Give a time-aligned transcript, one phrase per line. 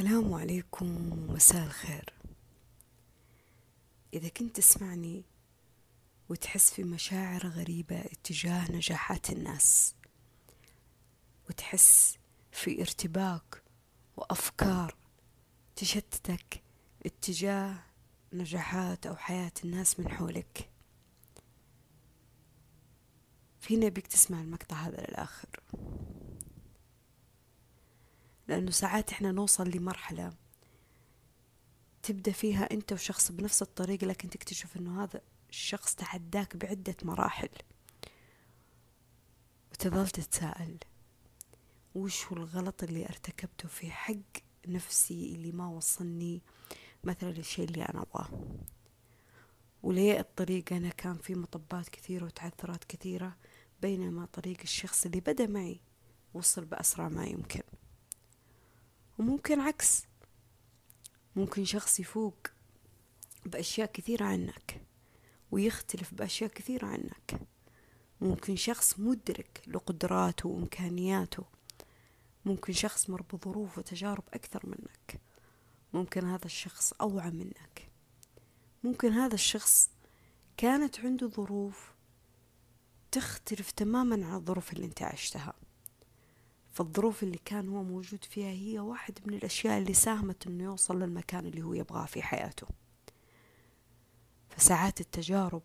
[0.00, 2.12] السلام عليكم ومساء الخير.
[4.14, 5.24] إذا كنت تسمعني
[6.28, 9.94] وتحس في مشاعر غريبة اتجاه نجاحات الناس
[11.48, 12.18] وتحس
[12.52, 13.62] في ارتباك
[14.16, 14.96] وأفكار
[15.76, 16.62] تشتتك
[17.06, 17.74] اتجاه
[18.32, 20.70] نجاحات أو حياة الناس من حولك
[23.60, 25.60] فينا بيك تسمع المقطع هذا للآخر.
[28.48, 30.32] لأنه ساعات إحنا نوصل لمرحلة
[32.02, 37.48] تبدأ فيها أنت وشخص بنفس الطريق لكن تكتشف أنه هذا الشخص تعداك بعدة مراحل.
[39.72, 40.78] وتظل تتساءل
[41.94, 44.14] وش هو الغلط اللي ارتكبته في حق
[44.68, 46.42] نفسي اللي ما وصلني
[47.04, 48.28] مثلا للشيء اللي أنا أبغاه؟
[49.82, 53.36] وليه الطريق أنا كان في مطبات كثيرة وتعثرات كثيرة
[53.82, 55.80] بينما طريق الشخص اللي بدأ معي
[56.34, 57.62] وصل بأسرع ما يمكن؟
[59.18, 60.04] وممكن عكس.
[61.36, 62.36] ممكن شخص يفوق
[63.46, 64.82] بأشياء كثيرة عنك
[65.50, 67.40] ويختلف بأشياء كثيرة عنك.
[68.20, 71.44] ممكن شخص مدرك لقدراته وإمكانياته.
[72.44, 75.20] ممكن شخص مر بظروف وتجارب أكثر منك.
[75.92, 77.90] ممكن هذا الشخص أوعى منك.
[78.84, 79.90] ممكن هذا الشخص
[80.56, 81.94] كانت عنده ظروف
[83.12, 85.54] تختلف تماما عن الظروف اللي أنت عشتها.
[86.76, 91.46] فالظروف اللي كان هو موجود فيها هي واحد من الأشياء اللي ساهمت إنه يوصل للمكان
[91.46, 92.66] اللي هو يبغاه في حياته.
[94.48, 95.62] فساعات التجارب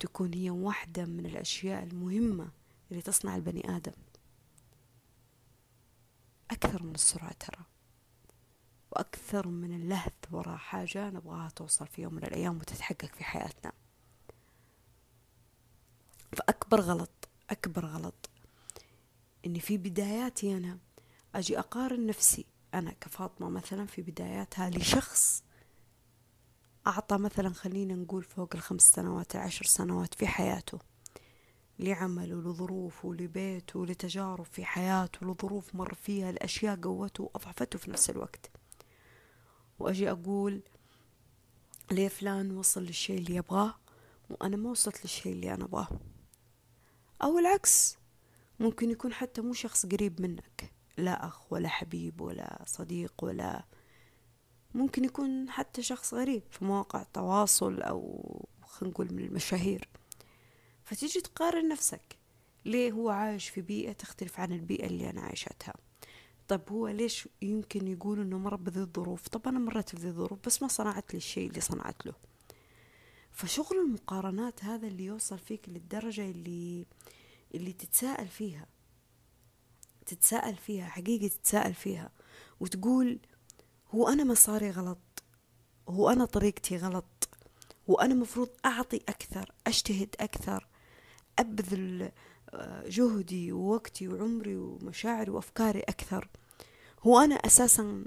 [0.00, 2.48] تكون هي واحدة من الأشياء المهمة
[2.90, 3.92] اللي تصنع البني آدم.
[6.50, 7.64] أكثر من السرعة ترى
[8.90, 13.72] وأكثر من اللهث وراء حاجة نبغاها توصل في يوم من الأيام وتتحقق في حياتنا.
[16.32, 18.30] فأكبر غلط أكبر غلط
[19.46, 20.78] إني في بداياتي أنا
[21.34, 22.46] أجي أقارن نفسي.
[22.74, 25.42] أنا كفاطمة مثلا في بداياتها لشخص
[26.86, 30.78] أعطى مثلا خلينا نقول فوق الخمس سنوات العشر سنوات في حياته
[31.78, 38.50] لعمله لظروفه لبيته لتجارب في حياته لظروف مر فيها لأشياء قوته وأضعفته في نفس الوقت.
[39.78, 40.62] وأجي أقول
[41.90, 43.74] ليه فلان وصل للشيء اللي يبغاه
[44.30, 45.88] وأنا ما وصلت للشيء اللي أنا أبغاه.
[47.22, 47.98] أو العكس
[48.60, 50.72] ممكن يكون حتى مو شخص قريب منك.
[50.96, 53.64] لا أخ ولا حبيب ولا صديق ولا
[54.74, 59.88] ممكن يكون حتى شخص غريب في مواقع التواصل أو خلينا نقول من المشاهير.
[60.84, 62.18] فتيجي تقارن نفسك.
[62.64, 65.74] ليه هو عايش في بيئة تختلف عن البيئة اللي أنا عايشتها؟
[66.48, 70.62] طب هو ليش يمكن يقول إنه مر بذي الظروف؟ طب أنا مريت بذي الظروف بس
[70.62, 72.12] ما صنعت لي الشيء اللي صنعت له.
[73.30, 76.86] فشغل المقارنات هذا اللي يوصل فيك للدرجة اللي
[77.54, 78.66] اللي تتساءل فيها.
[80.06, 82.10] تتساءل فيها حقيقة تتساءل فيها.
[82.60, 83.18] وتقول
[83.90, 84.98] هو أنا مساري غلط؟
[85.88, 87.28] هو أنا طريقتي غلط؟
[87.90, 90.68] هو أنا مفروض أعطي أكثر أجتهد أكثر
[91.38, 92.10] أبذل
[92.50, 96.28] آه، جهدي ووقتي وعمري ومشاعري وأفكاري أكثر؟
[97.02, 98.04] هو أنا أساسا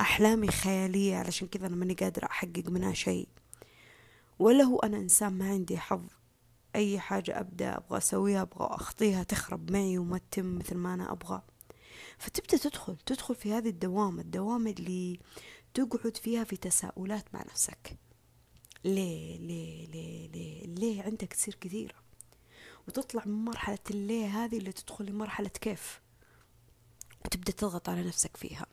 [0.00, 3.28] أحلامي خيالية علشان كذا أنا ماني قادرة أحقق منها شيء؟
[4.38, 6.06] ولا هو أنا إنسان ما عندي حظ؟
[6.74, 11.42] أي حاجة أبدأ أبغى أسويها أبغى أخطيها تخرب معي وما تتم مثل ما أنا أبغى.
[12.18, 15.20] فتبدأ تدخل تدخل في هذه الدوامة الدوامة اللي
[15.74, 17.96] تقعد فيها في تساؤلات مع نفسك.
[18.84, 21.94] ليه ليه ليه ليه ليه عندك تصير كثيرة؟
[22.88, 26.00] وتطلع من مرحلة الليه هذه اللي تدخل لمرحلة كيف؟
[27.24, 28.66] وتبدأ تضغط على نفسك فيها.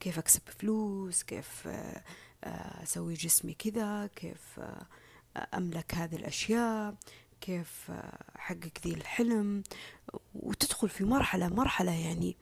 [0.00, 2.04] كيف أكسب فلوس؟ كيف آه،
[2.44, 4.86] آه، أسوي جسمي كذا؟ كيف آه،
[5.38, 6.94] أملك هذه الأشياء
[7.40, 7.90] كيف
[8.36, 9.62] أحقق ذي الحلم
[10.34, 12.36] وتدخل في مرحلة مرحلة يعني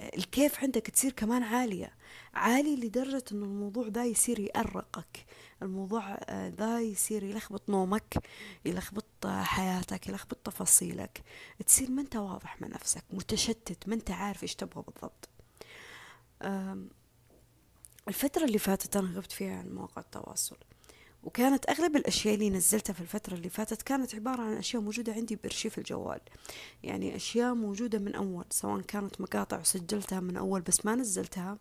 [0.00, 1.92] الكيف عندك تصير كمان عالية
[2.34, 5.26] عالي لدرجة أن الموضوع ذا يصير يأرقك
[5.62, 8.18] الموضوع ذا يصير يلخبط نومك
[8.64, 11.22] يلخبط حياتك يلخبط تفاصيلك
[11.66, 15.28] تصير ما أنت واضح مع نفسك متشتت ما أنت عارف إيش تبغى بالضبط.
[18.08, 20.56] الفترة اللي فاتت أنا غبت فيها عن مواقع التواصل.
[21.24, 25.36] وكانت أغلب الأشياء اللي نزلتها في الفترة اللي فاتت كانت عبارة عن أشياء موجودة عندي
[25.36, 26.20] بأرشيف الجوال.
[26.82, 31.58] يعني أشياء موجودة من أول سواء كانت مقاطع وسجلتها من أول بس ما نزلتها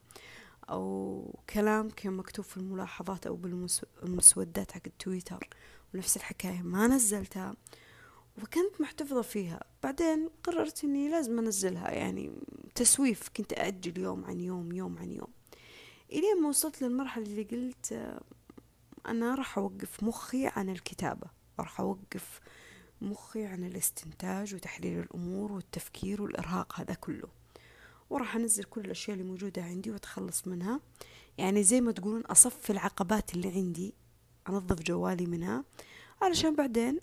[0.69, 3.35] أو كلام كان مكتوب في الملاحظات أو
[4.03, 5.49] بالمسودات حق التويتر
[5.93, 7.55] ونفس الحكاية ما نزلتها.
[8.37, 9.63] وكنت محتفظة فيها.
[9.83, 12.31] بعدين قررت إني لازم أنزلها يعني
[12.75, 15.27] تسويف كنت أجل يوم عن يوم يوم عن يوم.
[16.11, 18.13] إلين ما وصلت للمرحلة اللي قلت
[19.07, 21.27] أنا راح أوقف مخي عن الكتابة
[21.59, 22.39] راح أوقف
[23.01, 27.27] مخي عن الاستنتاج وتحليل الأمور والتفكير والإرهاق هذا كله.
[28.09, 30.79] وراح أنزل كل الأشياء اللي موجودة عندي وأتخلص منها.
[31.37, 33.93] يعني زي ما تقولون أصف العقبات اللي عندي
[34.49, 35.63] أنظف جوالي منها
[36.21, 36.99] علشان بعدين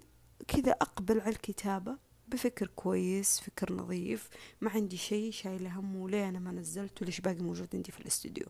[0.49, 1.99] كذا أقبل على الكتابة
[2.29, 4.29] بفكر كويس فكر نظيف
[4.61, 8.47] ما عندي شيء شايلة همه ليه أنا ما نزلت؟ وليش باقي موجود عندي في الاستوديو؟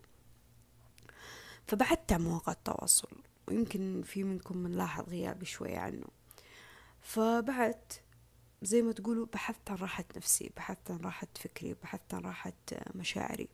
[1.66, 3.08] فبعدت عن مواقع التواصل.
[3.50, 6.06] ويمكن في منكم من لاحظ غيابي شوية عنه.
[7.00, 8.02] فبعدت
[8.62, 12.52] زي ما تقولوا بحثت عن راحة نفسي بحثت عن راحة فكري بحثت عن راحة
[12.94, 13.48] مشاعري.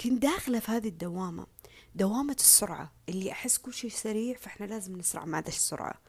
[0.00, 1.46] كنت داخلة في هذه الدوامة
[1.94, 2.92] دوامة السرعة.
[3.08, 6.00] اللي أحس كل شيء سريع فإحنا لازم نسرع مع السرعة.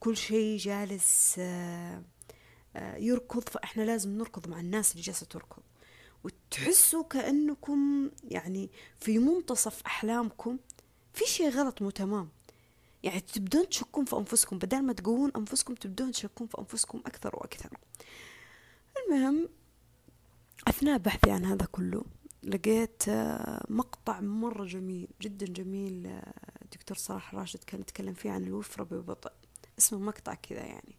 [0.00, 2.02] كل شيء جالس آه،
[2.76, 5.62] آه، يركض فإحنا لازم نركض مع الناس اللي جالسة تركض.
[6.24, 10.58] وتحسوا كأنكم يعني في منتصف أحلامكم
[11.14, 12.28] في شيء غلط مو تمام.
[13.02, 17.78] يعني تبدون تشكون في أنفسكم بدل ما تقوون أنفسكم تبدون تشكون في أنفسكم أكثر وأكثر.
[19.06, 19.48] المهم
[20.68, 22.04] أثناء بحثي عن هذا كله
[22.42, 26.20] لقيت آه، مقطع مرة جميل جدا جميل
[26.72, 29.32] دكتور صلاح راشد كان يتكلم فيه عن الوفرة ببطء
[29.78, 30.96] اسمه مقطع كذا يعني.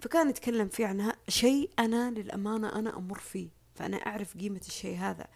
[0.00, 3.48] فكان يتكلم فيه عن شيء أنا للأمانة أنا أمر فيه.
[3.74, 5.26] فأنا أعرف قيمة الشيء هذا.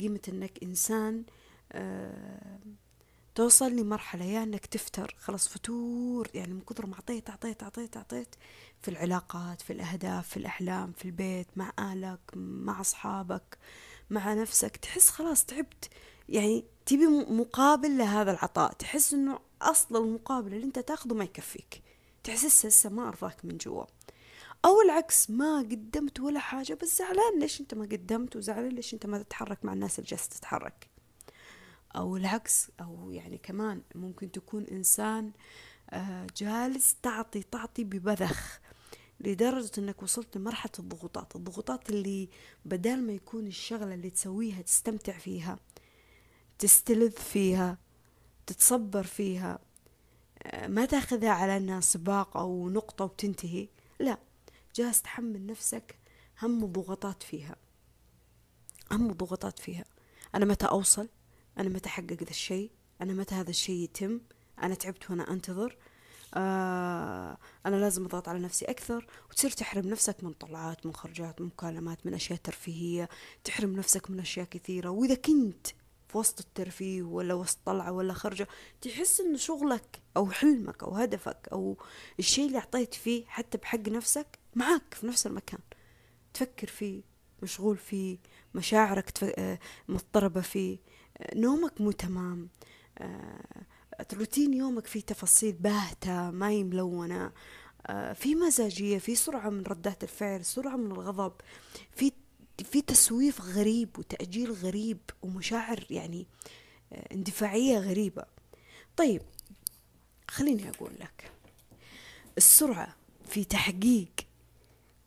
[0.00, 1.24] قيمة أنك إنسان
[1.72, 2.58] آه
[3.34, 5.14] توصل لمرحلة يا أنك تفتر.
[5.18, 6.28] خلاص فتور.
[6.34, 8.34] يعني من كثر ما أعطيت أعطيت أعطيت أعطيت.
[8.82, 13.58] في العلاقات في الأهداف في الأحلام في البيت مع أهلك مع أصحابك
[14.10, 14.76] مع نفسك.
[14.76, 15.90] تحس خلاص تعبت.
[16.28, 18.72] يعني تبي مقابل لهذا العطاء.
[18.72, 21.82] تحس إنه أصل المقابل اللي أنت تاخذه ما يكفيك.
[22.24, 23.84] تحس هسه ما أرضاك من جوا.
[24.64, 29.06] أو العكس ما قدمت ولا حاجة بس زعلان ليش أنت ما قدمت وزعلان ليش أنت
[29.06, 30.91] ما تتحرك مع الناس اللي جالسة تتحرك.
[31.96, 35.32] أو العكس أو يعني كمان ممكن تكون إنسان
[35.90, 38.60] آه، جالس تعطي تعطي ببذخ
[39.20, 41.36] لدرجة إنك وصلت لمرحلة الضغوطات.
[41.36, 42.28] الضغوطات اللي
[42.64, 45.58] بدل ما يكون الشغلة اللي تسويها تستمتع فيها
[46.58, 47.78] تستلذ فيها
[48.46, 49.58] تتصبر فيها
[50.42, 53.68] آه، ما تأخذها على إنها سباق أو نقطة وتنتهي
[54.00, 54.18] لا
[54.74, 55.98] جالس تحمل نفسك
[56.42, 57.56] هم الضغوطات فيها
[58.92, 59.84] هم الضغوطات فيها.
[60.34, 61.08] أنا متى أوصل؟
[61.58, 62.70] أنا متى أحقق ذا الشيء؟
[63.00, 64.20] أنا متى هذا الشيء يتم؟
[64.62, 65.76] أنا تعبت وأنا أنتظر.
[66.34, 69.06] آه أنا لازم أضغط على نفسي أكثر.
[69.30, 73.08] وتصير تحرم نفسك من طلعات من خرجات من مكالمات من أشياء ترفيهية.
[73.44, 74.88] تحرم نفسك من أشياء كثيرة.
[74.88, 75.66] وإذا كنت
[76.08, 78.48] في وسط الترفيه ولا وسط طلعة ولا خرجة
[78.80, 81.76] تحس إن شغلك أو حلمك أو هدفك أو
[82.18, 85.60] الشيء اللي أعطيت فيه حتى بحق نفسك معك في نفس المكان.
[86.34, 87.02] تفكر فيه
[87.42, 88.18] مشغول فيه
[88.54, 89.24] مشاعرك.
[89.24, 89.58] آه،
[89.88, 90.78] مضطربة فيه.
[91.34, 92.48] نومك مو تمام.
[92.98, 93.64] آه،
[94.14, 97.32] روتين يومك فيه تفاصيل باهتة ما هي ملونة.
[98.14, 101.32] في مزاجية في سرعة من ردات الفعل سرعة من الغضب.
[101.92, 102.12] في
[102.64, 106.26] في تسويف غريب وتأجيل غريب ومشاعر يعني
[107.12, 108.24] اندفاعية غريبة.
[108.96, 109.22] طيب
[110.30, 111.30] خليني أقول لك.
[112.36, 112.96] السرعة
[113.28, 114.12] في تحقيق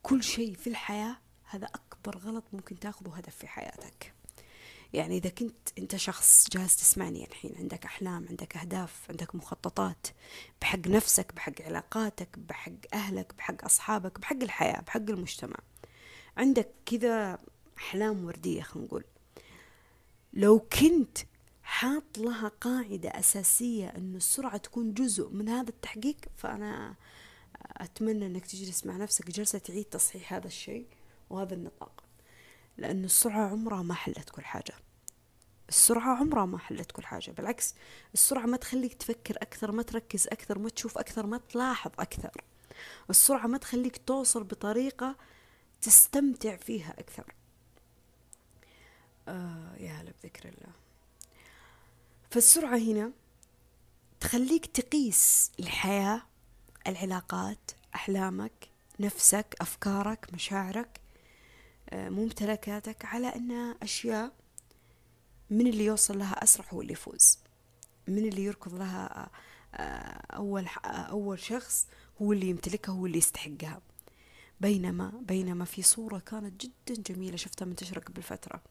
[0.04, 4.14] كل شيء في الحياة هذا أكبر غلط ممكن تاخذه هدف في حياتك.
[4.96, 10.08] يعني إذا كنت أنت شخص جالس تسمعني الحين عندك أحلام عندك أهداف عندك مخططات
[10.62, 15.58] بحق نفسك بحق علاقاتك بحق أهلك بحق أصحابك بحق الحياة بحق المجتمع.
[16.38, 17.40] عندك كذا
[17.78, 19.04] أحلام وردية خلينا نقول.
[20.34, 21.18] لو كنت
[21.64, 26.96] حاط لها قاعدة أساسية أن السرعة تكون جزء من هذا التحقيق فأنا
[27.78, 30.86] أتمنى أنك تجلس مع نفسك جلسة تعيد تصحيح هذا الشيء
[31.30, 32.04] وهذا النطاق.
[32.78, 34.85] لأن السرعة عمرها ما حلت كل حاجة.
[35.70, 37.76] السرعة عمرها ما حلت كل حاجة بالعكس
[38.14, 42.44] السرعة ما تخليك تفكر أكثر ما تركز أكثر ما تشوف أكثر ما تلاحظ أكثر.
[43.10, 45.16] السرعة ما تخليك توصل بطريقة
[45.82, 47.34] تستمتع فيها أكثر.
[49.28, 50.74] آه يا هلا بذكر الله.
[52.32, 53.12] فالسرعة هنا
[54.20, 56.22] تخليك تقيس الحياة
[56.88, 58.70] العلاقات أحلامك
[59.00, 61.00] نفسك أفكارك مشاعرك
[61.90, 64.32] آه، ممتلكاتك على أنها أشياء
[65.50, 67.40] من اللي يوصل لها أسرع هو اللي يفوز.
[68.08, 69.30] من اللي يركض لها
[69.74, 71.88] آه، أول أول شخص
[72.22, 73.82] هو اللي يمتلكها هو اللي يستحقها.
[74.62, 78.62] بينما بينما في صورة كانت جدا جميلة شفتها منتشرة قبل فترة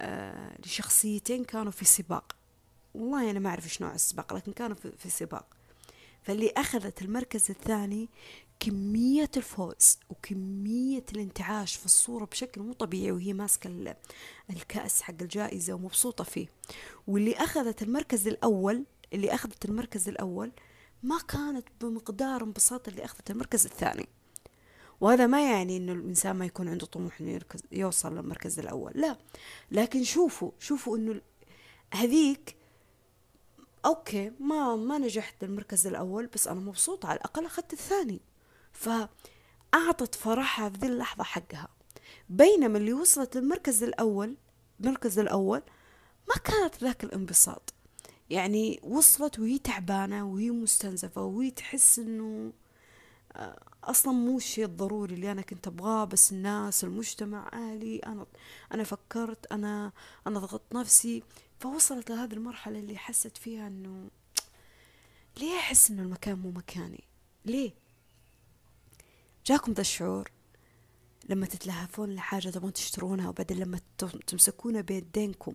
[0.00, 2.36] آه لشخصيتين كانوا في سباق.
[2.94, 5.46] والله أنا ما أعرف إيش نوع السباق لكن كانوا في, في سباق.
[6.22, 8.08] فاللي أخذت المركز الثاني
[8.62, 13.96] كمية الفوز وكمية الانتعاش في الصورة بشكل مو طبيعي وهي ماسكة
[14.50, 16.46] الكأس حق الجائزة ومبسوطة فيه.
[17.06, 20.52] واللي أخذت المركز الأول اللي أخذت المركز الأول
[21.02, 24.08] ما كانت بمقدار انبساط اللي أخذت المركز الثاني.
[25.00, 27.40] وهذا ما يعني إنه الإنسان ما يكون عنده طموح إنه
[27.72, 29.18] يوصل للمركز الأول لا.
[29.70, 31.20] لكن شوفوا شوفوا إنه
[31.94, 32.56] هذيك
[33.84, 38.20] أوكي ما ما نجحت بالمركز الأول بس أنا مبسوطة على الأقل أخذت الثاني.
[38.72, 41.68] فأعطت فرحها في ذي اللحظة حقها.
[42.28, 44.36] بينما اللي وصلت للمركز الأول
[44.80, 45.62] المركز الأول
[46.28, 47.74] ما كانت ذاك الانبساط.
[48.30, 52.52] يعني وصلت وهي تعبانة وهي مستنزفة وهي تحس إنه
[53.32, 58.26] آه، أصلا مو الشيء الضروري اللي أنا كنت أبغاه بس الناس المجتمع أهلي أنا
[58.74, 59.92] أنا فكرت أنا
[60.26, 61.22] أنا ضغطت نفسي.
[61.60, 64.10] فوصلت لهذه المرحلة اللي حست فيها إنه
[65.40, 67.04] ليه أحس إنه المكان مو مكاني؟
[67.44, 67.72] ليه؟
[69.46, 70.30] جاكم ذا الشعور
[71.28, 73.80] لما تتلهفون لحاجة تبغون تشترونها وبعدين لما
[74.26, 75.54] تمسكونها بيدينكم.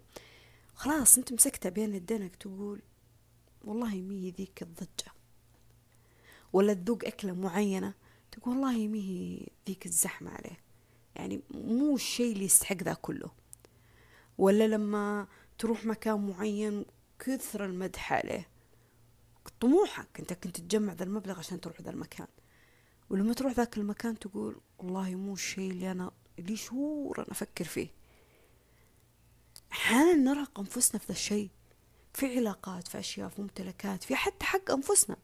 [0.76, 2.82] خلاص انت مسكتها بين يدينك تقول
[3.64, 5.12] والله مي ذيك الضجة.
[6.54, 7.94] ولا تذوق أكلة معينة
[8.32, 10.58] تقول والله مي ذيك الزحمة عليه.
[11.16, 13.32] يعني مو الشيء اللي يستحق ذا كله.
[14.38, 15.28] ولا لما
[15.58, 16.86] تروح مكان معين
[17.20, 18.48] كثر المدح عليه.
[19.60, 22.28] طموحك انت كنت تجمع ذا المبلغ عشان تروح ذا المكان.
[23.10, 27.88] ولما تروح ذاك المكان تقول والله مو الشيء اللي أنا لي شهور أنا أفكر فيه.
[29.72, 31.50] أحيانا نرهق أنفسنا في ذا الشيء.
[32.14, 35.18] في علاقات في أشياء في ممتلكات في حتى حق أنفسنا.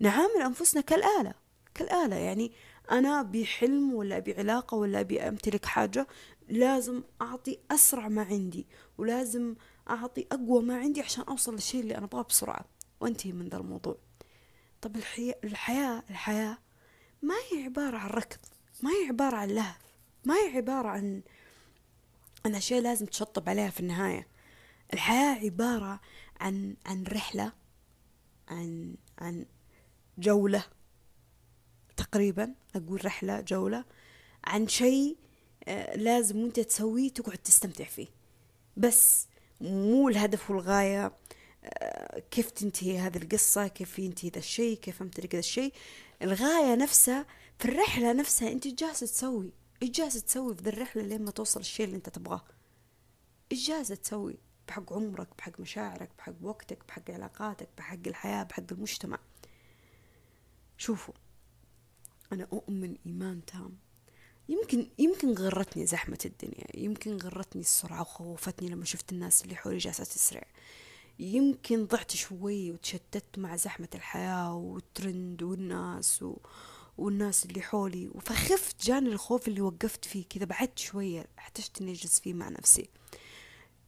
[0.00, 1.34] نعامل أنفسنا كالآلة.
[1.74, 2.52] كالآلة يعني
[2.90, 6.06] أنا بحلم ولا بعلاقة ولا بأمتلك حاجة
[6.48, 8.66] لازم أعطي أسرع ما عندي
[8.98, 9.54] ولازم
[9.90, 12.64] أعطي أقوى ما عندي عشان أوصل للشيء اللي أنا أبغاه بسرعة.
[13.00, 13.96] وانتهي من ذا الموضوع.
[14.80, 16.58] طب الحياة الحياة الحياة
[17.26, 18.38] ما هي عبارة عن ركض
[18.82, 19.78] ما هي عبارة عن لهف
[20.24, 21.22] ما هي عبارة عن
[22.44, 24.26] عن أشياء لازم تشطب عليها في النهاية.
[24.94, 26.00] الحياة عبارة
[26.40, 27.52] عن عن رحلة
[28.48, 29.46] عن عن
[30.18, 30.64] جولة
[31.96, 33.84] تقريبا أقول رحلة جولة
[34.44, 35.16] عن شيء
[35.64, 38.08] آه، لازم وأنت تسويه تقعد تستمتع فيه.
[38.76, 39.26] بس
[39.60, 41.12] مو الهدف والغاية
[41.64, 45.72] آه، كيف تنتهي هذه القصة كيف ينتهي ذا الشيء كيف أمتلك ذا الشيء.
[46.22, 47.26] الغاية نفسها
[47.58, 51.60] في الرحلة نفسها أنت جالسة تسوي؟ إيش جالسة تسوي في ذا الرحلة لين ما توصل
[51.60, 52.44] الشيء اللي أنت تبغاه؟
[53.52, 59.18] إيش جالسة تسوي؟ بحق عمرك بحق مشاعرك بحق وقتك بحق علاقاتك بحق الحياة بحق المجتمع.
[60.78, 61.14] شوفوا
[62.32, 63.78] أنا أؤمن إيمان تام.
[64.48, 70.04] يمكن يمكن غرتني زحمة الدنيا يمكن غرتني السرعة وخوفتني لما شفت الناس اللي حولي جالسة
[70.04, 70.46] تسرع.
[71.18, 76.36] يمكن ضعت شوي وتشتت مع زحمة الحياة والترند والناس و...
[76.98, 78.10] والناس اللي حولي.
[78.20, 82.88] فخفت جاني الخوف اللي وقفت فيه كذا بعدت شوية احتجت إني أجلس فيه مع نفسي.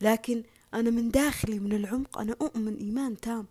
[0.00, 0.42] لكن
[0.74, 3.46] أنا من داخلي من العمق أنا أؤمن إيمان تام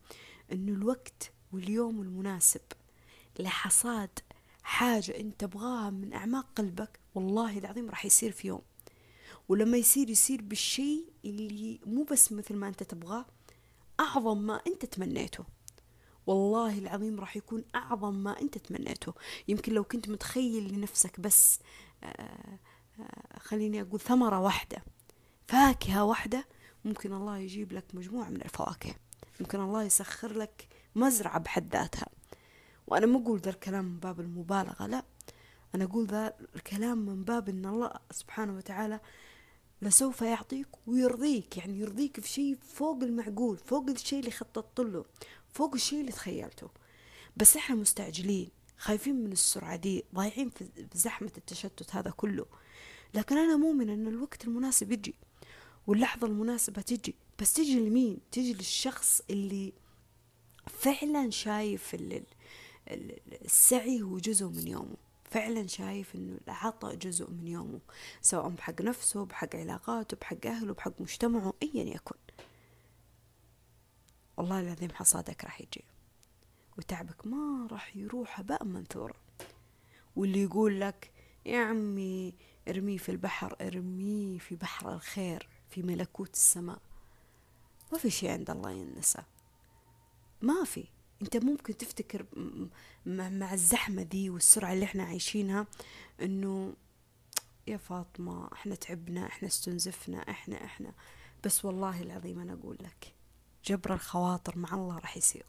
[0.52, 2.62] إنه الوقت واليوم المناسب.
[3.40, 4.10] لحصاد
[4.64, 8.62] حاجة انت تبغاها من أعماق قلبك والله العظيم راح يصير في يوم.
[9.50, 13.26] ولما يصير يصير بالشيء اللي مو بس مثل ما أنت تبغاه
[14.00, 15.46] أعظم ما أنت تمنيته.
[16.28, 19.14] والله العظيم راح يكون أعظم ما أنت تمنيته.
[19.48, 21.60] يمكن لو كنت متخيل لنفسك بس
[22.04, 22.60] آه،
[23.00, 24.84] آه، خليني أقول ثمرة واحدة
[25.48, 26.46] فاكهة واحدة
[26.86, 28.96] ممكن الله يجيب لك مجموعة من الفواكه.
[29.40, 32.08] ممكن الله يسخر لك مزرعة بحد ذاتها.
[32.88, 35.04] وأنا ما أقول ذا الكلام من باب المبالغة لا.
[35.76, 39.00] أنا أقول ذا الكلام من باب أن الله سبحانه وتعالى
[39.82, 45.06] لسوف يعطيك ويرضيك يعني يرضيك في شيء فوق المعقول فوق الشيء اللي خططت له
[45.54, 46.70] فوق الشيء اللي تخيلته.
[47.38, 52.46] بس إحنا مستعجلين خايفين من السرعة دي ضايعين في زحمة التشتت هذا كله.
[53.14, 55.16] لكن أنا مؤمنة أن الوقت المناسب يجي
[55.88, 57.16] واللحظة المناسبة تجي.
[57.40, 59.74] بس تجي لمين؟ تجي للشخص اللي
[60.68, 61.96] فعلا شايف
[63.46, 65.07] السعي هو جزء من يومه.
[65.28, 67.80] فعلا شايف إنه العطاء جزء من يومه
[68.22, 72.16] سواء بحق نفسه بحق علاقاته بحق أهله بحق مجتمعه ايا يكن.
[74.38, 75.84] والله العظيم حصادك راح يجي
[76.78, 79.16] وتعبك ما راح يروح هباء منثورا
[80.16, 81.12] واللي يقول لك
[81.46, 82.34] يا عمي
[82.68, 86.80] ارميه في البحر ارميه في بحر الخير في ملكوت السماء.
[87.92, 89.22] ما في شيء عند الله ينسى
[90.42, 90.86] ما في.
[91.22, 92.26] انت ممكن تفتكر
[93.06, 95.68] مع الزحمة دي والسرعة اللي إحنا عايشينها
[96.22, 96.74] انه
[97.68, 100.94] يا فاطمة إحنا تعبنا إحنا استنزفنا إحنا إحنا.
[101.44, 103.14] بس والله العظيم أنا أقول لك
[103.66, 105.46] جبر الخواطر مع الله راح يصير.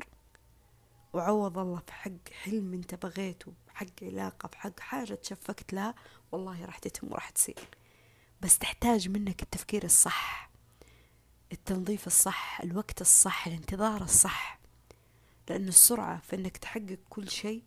[1.13, 5.95] وعوض الله بحق حلم انت بغيته بحق علاقة بحق حاجة تشفكت لها
[6.33, 7.69] والله راح تتم وراح تصير.
[8.41, 10.51] بس تحتاج منك التفكير الصح
[11.53, 14.58] التنظيف الصح الوقت الصح الانتظار الصح.
[15.49, 17.63] لأن السرعة في أنك تحقق كل شيء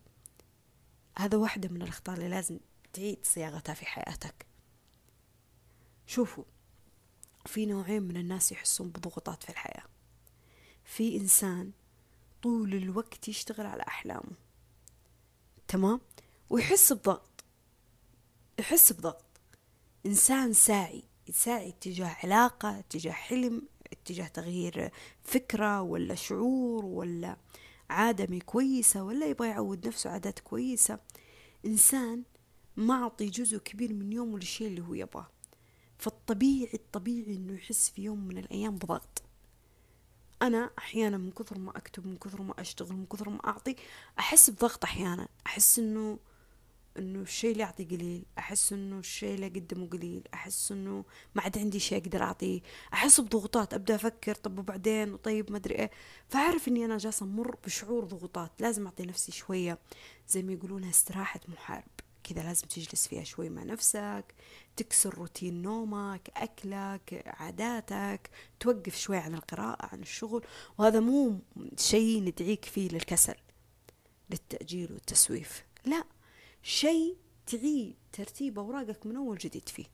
[1.18, 2.58] هذا واحدة من الأخطاء اللي لازم
[2.92, 4.46] تعيد صياغتها في حياتك.
[6.06, 6.44] شوفوا
[7.46, 9.84] في نوعين من الناس يحسون بضغوطات في الحياة.
[10.84, 11.72] في إنسان
[12.42, 14.32] طول الوقت يشتغل على أحلامه.
[15.68, 16.00] تمام؟
[16.50, 17.44] ويحس بضغط.
[18.58, 19.24] يحس بضغط.
[20.06, 23.62] إنسان ساعي يساعي اتجاه علاقة اتجاه حلم
[23.92, 24.90] اتجاه تغيير
[25.24, 27.36] فكرة ولا شعور ولا
[27.92, 30.98] عادة كويسة ولا يبغى يعود نفسه عادات كويسة.
[31.66, 32.22] إنسان
[32.76, 35.30] معطي جزء كبير من يومه للشيء اللي هو يبغاه.
[35.98, 39.22] فالطبيعي الطبيعي إنه يحس في يوم من الأيام بضغط.
[40.42, 43.76] أنا أحيانا من كثر ما أكتب من كثر ما أشتغل من كثر ما أعطي
[44.18, 45.28] أحس بضغط أحيانا.
[45.46, 46.18] أحس إنه
[46.98, 51.58] إنه الشيء اللي اعطيه قليل أحس إنه الشيء اللي أقدمه قليل أحس إنه ما عاد
[51.58, 52.60] عندي شيء أقدر أعطيه
[52.92, 55.90] أحس بضغوطات أبدأ أفكر طب وبعدين؟ وطيب ما أدري إيه.
[56.28, 59.78] فأعرف إني أنا جالسة أمر بشعور ضغوطات لازم أعطي نفسي شوية
[60.28, 61.84] زي ما يقولونها استراحة محارب.
[62.24, 64.24] كذا لازم تجلس فيها شوي مع نفسك
[64.76, 68.30] تكسر روتين نومك أكلك عاداتك
[68.60, 70.44] توقف شوي عن القراءة عن الشغل.
[70.78, 71.38] وهذا مو
[71.78, 73.34] شيء ندعيك فيه للكسل
[74.30, 75.64] للتأجيل والتسويف.
[75.84, 76.04] لا.
[76.62, 77.16] شيء
[77.46, 79.84] تعيد ترتيب أوراقك من أول جديد فيه.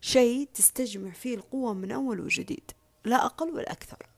[0.00, 2.70] شيء تستجمع فيه القوة من أول وجديد
[3.04, 4.08] لا أقل ولا أكثر.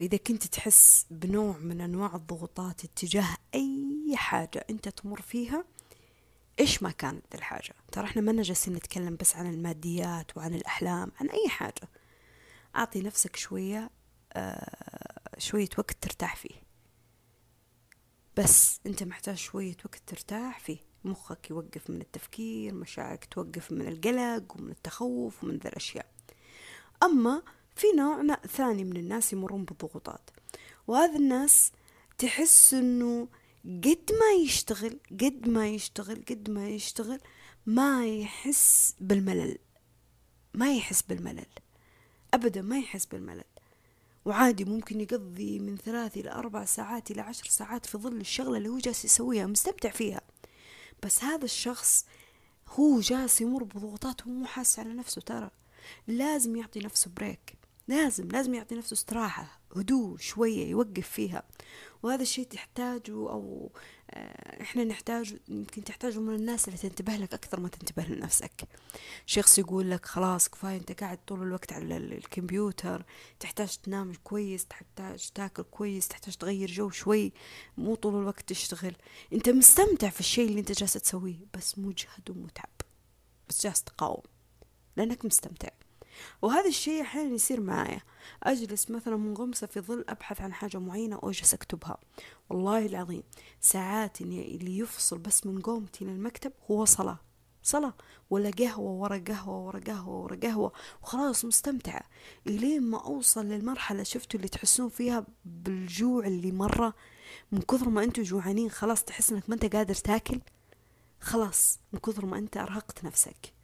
[0.00, 5.64] إذا كنت تحس بنوع من أنواع الضغوطات اتجاه أي حاجة أنت تمر فيها
[6.60, 11.28] إيش ما كانت الحاجة؟ ترى إحنا ما جالسين نتكلم بس عن الماديات وعن الأحلام عن
[11.28, 11.88] أي حاجة.
[12.76, 13.90] أعطي نفسك شوية
[14.32, 16.69] آه شوية وقت ترتاح فيه.
[18.40, 20.78] بس انت محتاج شوية وقت ترتاح فيه.
[21.04, 26.06] مخك يوقف من التفكير مشاعرك توقف من القلق ومن التخوف ومن ذا الأشياء.
[27.02, 27.42] أما
[27.76, 30.30] في نوع ثاني من الناس يمرون بضغوطات
[30.86, 31.72] وهذا الناس
[32.18, 33.28] تحس إنه
[33.64, 37.20] قد ما يشتغل قد ما يشتغل قد ما يشتغل
[37.66, 39.58] ما يحس بالملل.
[40.54, 41.46] ما يحس بالملل.
[42.34, 43.49] ابدا ما يحس بالملل.
[44.30, 48.68] وعادي ممكن يقضي من ثلاث إلى أربع ساعات إلى عشر ساعات في ظل الشغلة اللي
[48.68, 50.20] هو جالس يسويها مستمتع فيها.
[51.02, 52.06] بس هذا الشخص
[52.68, 55.50] هو جالس يمر بضغوطات وهو مو حاسس على نفسه ترى.
[56.06, 61.42] لازم يعطي نفسه بريك لازم لازم يعطي نفسه استراحة هدوء شوية يوقف فيها.
[62.02, 63.72] وهذا الشيء تحتاجه أو
[64.10, 68.68] آه، إحنا نحتاج يمكن تحتاجه من الناس اللي تنتبه لك أكثر ما تنتبه لنفسك.
[69.26, 73.04] شخص يقول لك خلاص كفاية أنت قاعد طول الوقت على الكمبيوتر
[73.40, 77.32] تحتاج تنام كويس تحتاج تاكل كويس تحتاج تغير جو شوي
[77.78, 78.94] مو طول الوقت تشتغل.
[79.32, 82.68] أنت مستمتع في الشيء اللي أنت جالس تسويه بس مجهد ومتعب
[83.48, 84.22] بس جالس تقاوم
[84.96, 85.68] لأنك مستمتع.
[86.42, 88.00] وهذا الشيء أحيانا يصير معايا.
[88.42, 91.98] أجلس مثلا منغمسة في ظل أبحث عن حاجة معينة وأجلس أكتبها.
[92.50, 93.22] والله العظيم
[93.60, 97.18] ساعات اللي يفصل بس من قومتي للمكتب هو صلاة.
[97.62, 97.94] صلاة.
[98.30, 100.72] ولا قهوة ورا قهوة ورا قهوة ورا قهوة.
[101.02, 102.02] وخلاص مستمتعة.
[102.46, 106.94] إلين ما أوصل للمرحلة شفتوا اللي تحسون فيها بالجوع اللي مرة.
[107.52, 110.40] من كثر ما أنتوا جوعانين خلاص تحس إنك ما أنت قادر تاكل.
[111.20, 113.59] خلاص من كثر ما أنت أرهقت نفسك.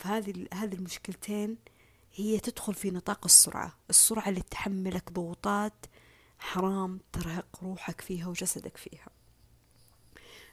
[0.00, 1.56] فهذه هذه المشكلتين
[2.14, 3.78] هي تدخل في نطاق السرعة.
[3.90, 5.86] السرعة اللي تحملك ضغوطات
[6.38, 9.08] حرام ترهق روحك فيها وجسدك فيها.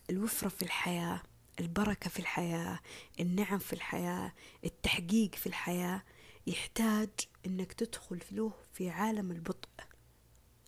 [0.09, 1.23] الوفرة في الحياة
[1.59, 2.79] البركة في الحياة
[3.19, 4.33] النعم في الحياة
[4.65, 6.03] التحقيق في الحياة
[6.47, 7.09] يحتاج
[7.45, 9.69] إنك تدخل له في عالم البطء.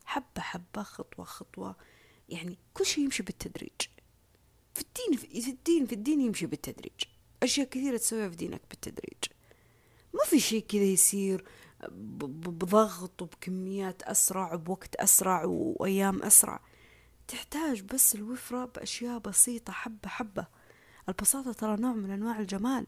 [0.05, 1.75] حبة حبة خطوة خطوة.
[2.29, 3.81] يعني كل شيء يمشي بالتدريج.
[4.73, 7.18] في الدين في الدين في الدين يمشي بالتدريج.
[7.43, 9.23] أشياء كثيرة تسويها في دينك بالتدريج.
[10.13, 11.43] ما في شيء كذا يصير
[11.89, 16.59] بضغط وبكميات أسرع وبوقت أسرع وأيام أسرع.
[17.27, 20.45] تحتاج بس الوفرة بأشياء بسيطة حبة حبة.
[21.09, 22.87] البساطة ترى نوع من أنواع الجمال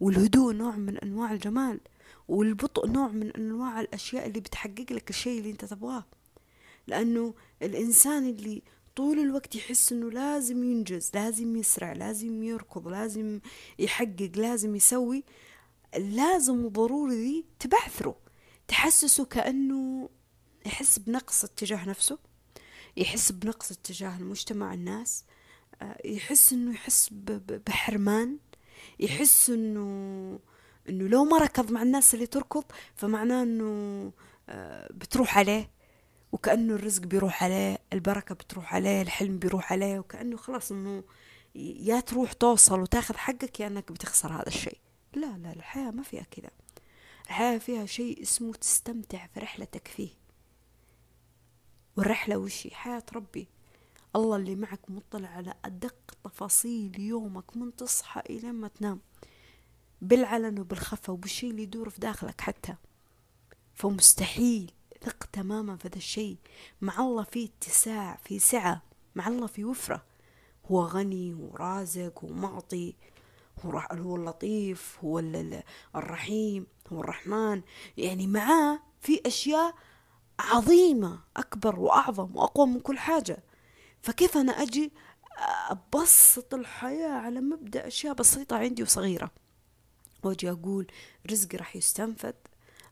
[0.00, 1.80] والهدوء نوع من أنواع الجمال
[2.28, 6.04] والبطء نوع من أنواع الأشياء اللي بتحقق لك الشيء اللي أنت تبغاه.
[6.86, 8.62] لأنه الإنسان اللي
[8.96, 13.40] طول الوقت يحس إنه لازم ينجز لازم يسرع لازم يركض لازم
[13.78, 15.24] يحقق لازم يسوي.
[15.98, 18.16] لازم وضروري ذي تبعثره.
[18.68, 20.08] تحسسه كأنه
[20.66, 22.18] يحس بنقص اتجاه نفسه
[22.96, 25.24] يحس بنقص اتجاه المجتمع الناس.
[25.82, 27.08] آه، يحس إنه يحس
[27.66, 28.38] بحرمان.
[29.00, 30.38] يحس إنه
[30.88, 34.12] إنه لو ما ركض مع الناس اللي تركض فمعناه إنه
[34.48, 35.70] آه، بتروح عليه.
[36.32, 41.04] وكأنه الرزق بيروح عليه البركة بتروح عليه الحلم بيروح عليه وكأنه خلاص إنه
[41.54, 44.78] يا تروح توصل وتاخذ حقك يا إنك بتخسر هذا الشيء.
[45.14, 46.50] لا لا الحياة ما فيها كذا.
[47.26, 50.10] الحياة فيها شيء اسمه تستمتع في رحلتك فيه.
[51.96, 53.48] والرحلة وشي حياة ربي.
[54.16, 59.00] الله اللي معك مطلع على أدق تفاصيل يومك من تصحى إلى ما تنام.
[60.02, 62.74] بالعلن وبالخفة وبالشي اللي يدور في داخلك حتى.
[63.74, 64.72] فمستحيل
[65.04, 66.36] ثق تماما في هذا الشيء.
[66.80, 68.82] مع الله في اتساع في سعة.
[69.14, 70.02] مع الله في وفرة.
[70.70, 72.94] هو غني ورازق ومعطي
[73.64, 75.18] هو هو اللطيف هو
[75.96, 77.62] الرحيم هو الرحمن.
[77.96, 79.74] يعني معاه في أشياء
[80.38, 83.42] عظيمة أكبر وأعظم وأقوى من كل حاجة.
[84.02, 84.92] فكيف أنا أجي
[85.68, 89.30] أبسط الحياة على مبدأ أشياء بسيطة عندي وصغيرة؟
[90.22, 90.86] وأجي أقول
[91.30, 92.32] رزقي راح يستنفذ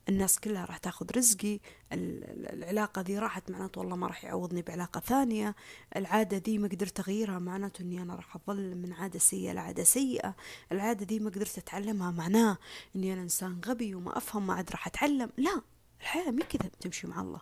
[0.08, 1.60] الناس كلها راح تاخذ رزقي
[1.92, 5.54] العلاقة ذي راحت معناته والله ما راح يعوضني بعلاقة ثانية.
[5.96, 10.36] العادة ذي ما قدرت أغيرها معناته أني أنا راح أظل من عادة سيئة لعادة سيئة.
[10.72, 12.58] العادة ذي ما قدرت أتعلمها معناه
[12.96, 15.30] أني أنا إنسان غبي وما أفهم ما عاد راح أتعلم.
[15.36, 15.62] لا
[16.00, 17.40] الحياة مي كذا تمشي مع الله.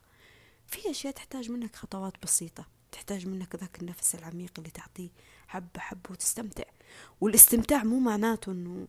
[0.67, 5.09] في أشياء تحتاج منك خطوات بسيطة تحتاج منك ذاك النفس العميق اللي تعطيه
[5.49, 6.65] حبة حبة وتستمتع.
[7.21, 8.89] والاستمتاع مو معناته أنه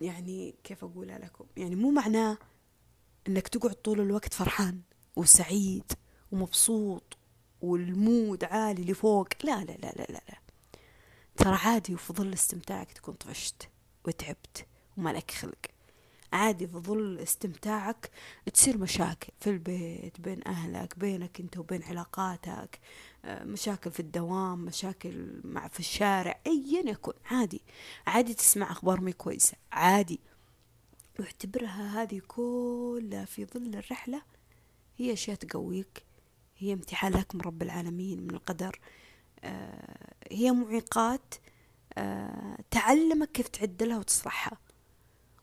[0.00, 2.38] يعني كيف أقولها لكم؟ يعني مو معناه
[3.28, 4.80] أنك تقعد طول الوقت فرحان
[5.16, 5.92] وسعيد
[6.32, 7.18] ومبسوط
[7.60, 10.38] والمود عالي لفوق لا لا لا لا لا, لا.
[11.36, 13.68] ترى عادي وفي ظل استمتاعك تكون طفشت
[14.04, 15.73] وتعبت وما لك خلق.
[16.34, 18.10] عادي في ظل استمتاعك
[18.54, 22.80] تصير مشاكل في البيت بين أهلك بينك أنت وبين علاقاتك
[23.24, 27.62] آه، مشاكل في الدوام مشاكل مع في الشارع أيا يكن عادي.
[28.06, 29.56] عادي تسمع أخبار مي كويسة.
[29.72, 30.20] عادي.
[31.18, 34.22] واعتبرها هذه كلها في ظل الرحلة
[34.98, 36.04] هي أشياء تقويك
[36.58, 38.80] هي امتحان لك من رب العالمين من القدر
[39.44, 41.34] آه، هي معيقات
[41.98, 44.58] آه، تعلمك كيف تعدلها وتصلحها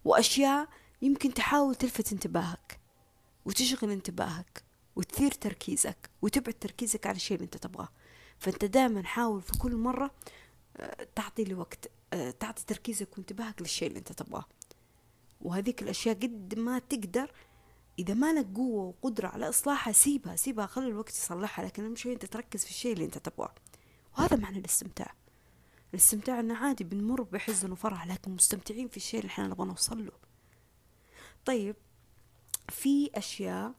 [0.06, 0.68] وأشياء
[1.02, 2.80] يمكن تحاول تلفت انتباهك
[3.46, 4.64] وتشغل انتباهك
[4.96, 7.90] وتثير تركيزك وتبعد تركيزك على الشيء اللي انت تبغاه.
[8.40, 10.12] فأنت دائما حاول في كل مرة
[10.78, 14.46] آه، تعطي لي وقت آه، تعطي تركيزك وانتباهك للشيء اللي انت تبغاه.
[15.42, 17.32] وهذيك الأشياء قد ما تقدر
[18.00, 22.26] إذا ما لك قوة وقدرة على إصلاحها سيبها سيبها خلي الوقت يصلحها لكن شيء أنت
[22.26, 23.54] تركز في الشيء اللي أنت تبغاه.
[24.18, 25.14] وهذا معنى الاستمتاع.
[25.94, 30.31] الاستمتاع إنه عادي بنمر بحزن وفرح لكن مستمتعين في الشيء اللي إحنا نبغى نوصل له.
[31.46, 31.76] طيب
[32.70, 33.74] في أشياء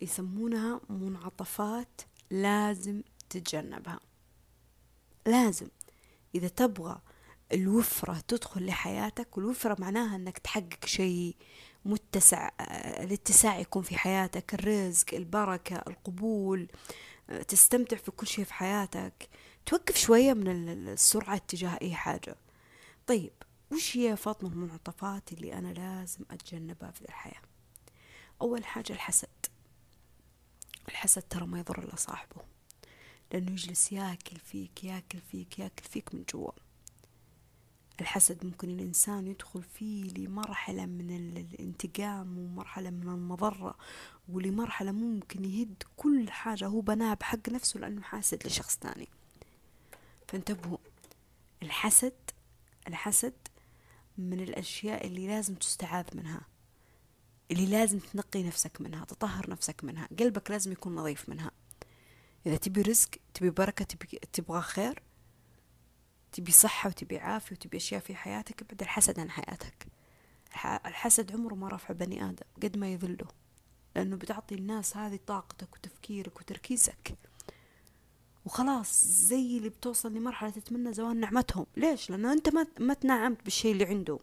[0.00, 4.00] يسمونها منعطفات لازم تتجنبها.
[5.26, 5.68] لازم.
[6.34, 7.00] إذا تبغى
[7.52, 11.36] الوفرة تدخل لحياتك والوفرة معناها إنك تحقق شيء
[11.84, 12.50] متسع
[13.00, 16.68] الاتساع يكون في حياتك الرزق البركة القبول
[17.48, 19.28] تستمتع في كل شيء في حياتك.
[19.66, 22.36] توقف شوية من السرعة تجاه أي حاجة.
[23.06, 23.32] طيب
[23.72, 27.42] وش هي فاطمة المنعطفات اللي أنا لازم أتجنبها في الحياة؟
[28.42, 29.28] أول حاجة الحسد.
[30.88, 32.42] الحسد ترى ما يضر إلا صاحبه
[33.32, 36.50] لأنه يجلس ياكل فيك ياكل فيك ياكل فيك من جوا.
[38.00, 43.74] الحسد ممكن الإنسان يدخل فيه لمرحلة من الانتقام ومرحلة من المضرة
[44.28, 49.08] ولمرحلة ممكن يهد كل حاجة هو بناها بحق نفسه لأنه حاسد لشخص تاني
[50.28, 50.78] فانتبهوا
[51.62, 52.12] الحسد
[52.88, 53.34] الحسد
[54.18, 56.40] من الأشياء اللي لازم تستعاذ منها
[57.50, 61.50] اللي لازم تنقي نفسك منها تطهر نفسك منها قلبك لازم يكون نظيف منها.
[62.46, 65.02] إذا تبي رزق تبي بركة تبي تبغى خير
[66.32, 69.86] تبي صحة وتبي عافية وتبي أشياء في حياتك ابعد الحسد عن حياتك.
[70.86, 73.28] الحسد عمره ما رفع بني آدم قد ما يذله
[73.96, 77.16] لأنه بتعطي الناس هذه طاقتك وتفكيرك وتركيزك.
[78.44, 81.66] وخلاص زي اللي بتوصل لمرحلة تتمنى زوال نعمتهم.
[81.76, 84.18] ليش؟ لأنه أنت ما, ما تنعمت بالشيء اللي عنده.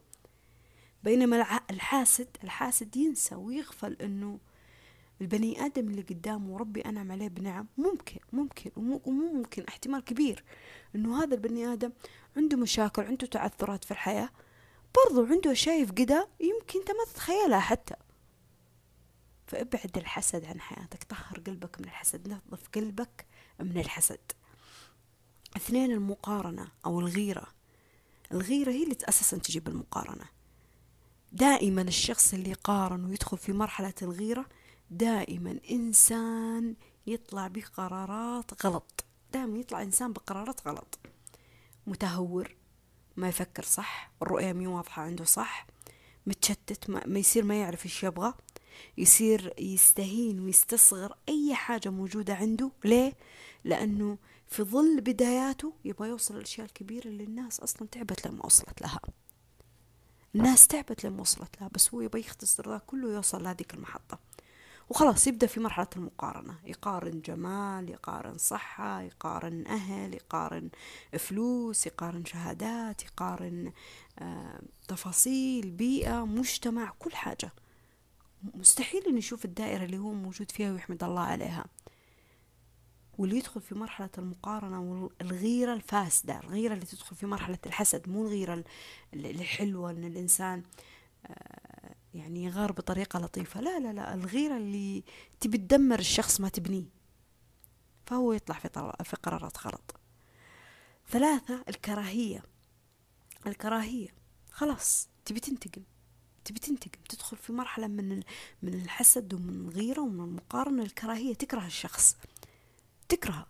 [1.03, 4.39] بينما الحاسد الحاسد ينسى ويغفل أنه
[5.21, 10.43] البني آدم اللي قدامه ربي أنعم عليه بنعم ممكن ممكن ومو ممكن احتمال كبير
[10.95, 11.91] أنه هذا البني آدم
[12.37, 14.29] عنده مشاكل عنده تعثرات في الحياة.
[14.95, 17.95] برضو عنده أشياء يفقدها يمكن أنت ما تتخيلها حتى.
[19.51, 23.25] فابعد الحسد عن حياتك طهر قلبك من الحسد نظف قلبك
[23.59, 24.31] من الحسد.
[25.57, 27.47] اثنين المقارنة أو الغيرة.
[28.31, 30.25] الغيرة هي اللي أساسا تجيب المقارنة.
[31.31, 34.45] دائما الشخص اللي يقارن ويدخل في مرحلة الغيرة
[34.89, 36.75] دائما إنسان
[37.07, 39.05] يطلع بقرارات غلط.
[39.33, 40.99] دائما يطلع إنسان بقرارات غلط.
[41.87, 42.55] متهور
[43.17, 45.67] ما يفكر صح الرؤية مي واضحة عنده صح
[46.25, 48.33] متشتت ما, ما يصير ما يعرف إيش يبغى.
[48.97, 52.71] يصير يستهين ويستصغر أي حاجة موجودة عنده.
[52.85, 53.13] ليه؟
[53.63, 54.17] لأنه
[54.47, 58.99] في ظل بداياته يبغى يوصل الأشياء الكبيرة اللي الناس أصلا تعبت لما وصلت لها.
[60.35, 64.19] الناس تعبت لما وصلت لها بس هو يبغى يختصر ذا كله يوصل لهذيك المحطة.
[64.89, 66.55] وخلاص يبدأ في مرحلة المقارنة.
[66.65, 70.69] يقارن جمال يقارن صحة يقارن أهل يقارن
[71.19, 73.71] فلوس يقارن شهادات يقارن
[74.19, 77.51] آه، تفاصيل بيئة مجتمع كل حاجة.
[78.53, 81.65] مستحيل إنه يشوف الدائرة اللي هو موجود فيها ويحمد الله عليها.
[83.17, 88.63] واللي يدخل في مرحلة المقارنة والغيرة الفاسدة الغيرة اللي تدخل في مرحلة الحسد مو الغيرة
[89.13, 90.63] الحلوة إن الإنسان
[91.25, 93.61] آه، يعني يغار بطريقة لطيفة.
[93.61, 95.03] لا لا لا الغيرة اللي
[95.39, 96.85] تبي تدمر الشخص ما تبنيه.
[98.05, 98.69] فهو يطلع في,
[99.03, 99.95] في قرارات غلط.
[101.09, 102.43] ثلاثة الكراهية.
[103.47, 104.09] الكراهية.
[104.51, 105.83] خلاص تبي تنتقم.
[106.45, 108.23] تبي تنتقم تدخل في مرحلة من
[108.61, 111.33] من الحسد ومن الغيرة ومن المقارنة الكراهية.
[111.33, 112.17] تكره الشخص.
[113.09, 113.45] تكرهه.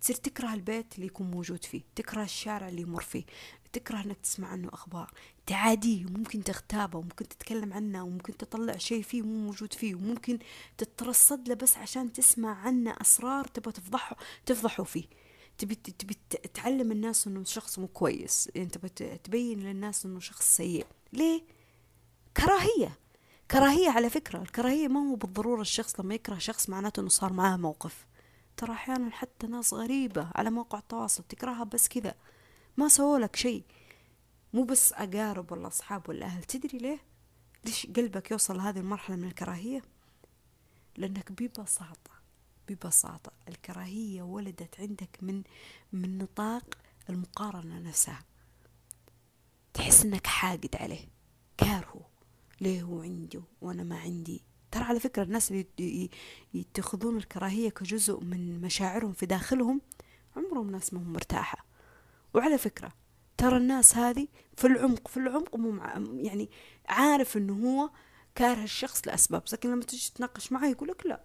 [0.00, 1.82] تصير تكره البيت اللي يكون موجود فيه.
[1.96, 3.24] تكره الشارع اللي يمر فيه.
[3.72, 5.12] تكره إنك تسمع عنه أخبار.
[5.46, 6.98] تعاديه وممكن تغتابه.
[6.98, 8.02] وممكن تتكلم عنه.
[8.02, 9.94] وممكن تطلع شيء فيه مو موجود فيه.
[9.94, 10.38] وممكن
[10.78, 15.04] تترصد له بس عشان تسمع عنه أسرار تبغى تفضحه تفضحه فيه.
[15.58, 16.16] تبي تبي
[16.54, 18.50] تعلم الناس إنه شخص مو كويس.
[18.54, 20.86] يعني تبي تبين للناس إنه شخص سيء.
[21.12, 21.55] ليه؟
[22.36, 22.98] كراهية.
[23.50, 24.42] كراهية على فكرة.
[24.42, 28.06] الكراهية ما هو بالضرورة الشخص لما يكره شخص معناته إنه صار معاه موقف.
[28.56, 32.14] ترى أحيانا حتى ناس غريبة على موقع التواصل تكرهها بس كذا.
[32.76, 33.64] ما سووا لك شيء.
[34.52, 36.44] مو بس أقارب ولا أصحاب ولا أهل.
[36.44, 36.98] تدري ليه؟
[37.64, 39.82] ليش قلبك يوصل لهذه المرحلة من الكراهية؟
[40.96, 42.10] لأنك ببساطة
[42.68, 45.42] ببساطة الكراهية ولدت عندك من
[45.92, 46.74] من نطاق
[47.10, 48.24] المقارنة نفسها.
[49.74, 51.08] تحس إنك حاقد عليه.
[51.58, 52.15] كارهه
[52.60, 56.10] ليه هو عنده وأنا ما عندي؟ ترى على فكرة الناس اللي
[56.54, 59.80] يتخذون الكراهية كجزء من مشاعرهم في داخلهم
[60.36, 61.66] عمرهم ناس ما هم مرتاحة.
[62.34, 62.92] وعلى فكرة
[63.36, 65.82] ترى الناس هذه في العمق في العمق مو
[66.16, 66.50] يعني
[66.88, 67.90] عارف إنه هو
[68.34, 71.20] كاره الشخص لأسباب لكن لما تجي تتناقش معه يقول لك لا.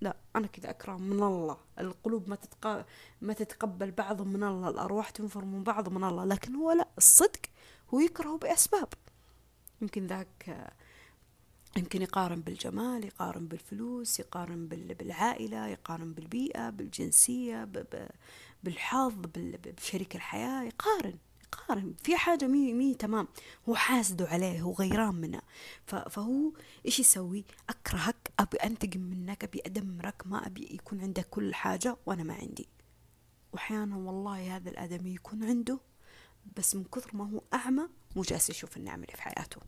[0.00, 1.56] لا أنا كذا أكره من الله.
[1.78, 2.86] القلوب ما تتق...
[3.20, 7.40] ما تتقبل بعض من الله الأرواح تنفر من بعض من الله لكن هو لا الصدق
[7.94, 8.88] هو يكره بأسباب.
[9.82, 10.70] يمكن ذاك
[11.76, 17.68] يمكن يقارن بالجمال يقارن بالفلوس يقارن بالعائلة يقارن بالبيئة بالجنسية
[18.64, 21.18] بالحظ بشريك الحياة يقارن
[21.52, 21.94] يقارن.
[22.02, 23.28] في حاجة مي, مي تمام.
[23.68, 25.40] هو حاسده عليه هو غيران منه.
[25.86, 26.52] فهو
[26.86, 32.22] إيش يسوي؟ أكرهك أبي أنتقم منك أبي أدمرك ما أبي يكون عندك كل حاجة وأنا
[32.22, 32.68] ما عندي.
[33.52, 35.78] وأحيانا والله هذا الآدمي يكون عنده
[36.56, 39.60] بس من كثر ما هو أعمى مو جالس يشوف النعم اللي في حياته.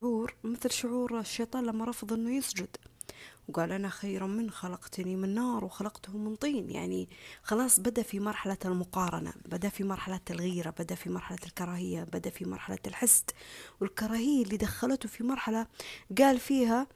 [0.00, 2.76] شعور مثل شعور الشيطان لما رفض إنه يسجد.
[3.48, 6.70] وقال أنا خير من خلقتني من نار وخلقته من طين.
[6.70, 7.08] يعني
[7.42, 12.44] خلاص بدأ في مرحلة المقارنة بدأ في مرحلة الغيرة بدأ في مرحلة الكراهية بدأ في
[12.44, 13.30] مرحلة الحسد.
[13.80, 15.66] والكراهية اللي دخلته في مرحلة
[16.18, 16.86] قال فيها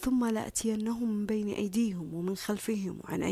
[0.00, 3.22] ثم لأتينهم من بين أيديهم ومن خلفهم وعن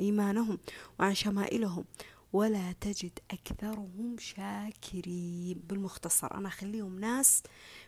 [0.00, 0.58] أيمانهم
[1.00, 1.84] وعن شمائلهم
[2.32, 5.62] ولا تجد أكثرهم شاكرين.
[5.68, 7.42] بالمختصر أنا أخليهم ناس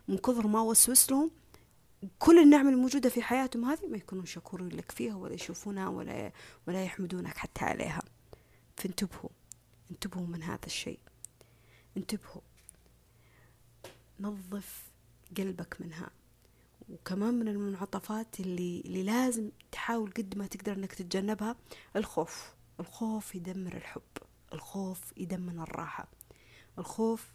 [0.09, 1.31] من كثر ما وسوس لهم
[2.19, 6.33] كل النعم الموجودة في حياتهم هذه ما يكونون شكورين لك فيها ولا يشوفونها ولا
[6.69, 8.03] ولا يحمدونك حتى عليها.
[8.77, 9.31] فانتبهوا
[9.91, 11.01] انتبهوا من هذا الشيء.
[11.97, 12.43] انتبهوا.
[14.21, 14.91] نظف
[15.39, 16.11] قلبك منها.
[16.89, 21.57] وكمان من المنعطفات اللي اللي لازم تحاول قد ما تقدر إنك تتجنبها
[21.97, 22.55] الخوف.
[22.81, 24.30] الخوف يدمر الحب.
[24.53, 26.09] الخوف يدمر الراحة
[26.79, 27.33] الخوف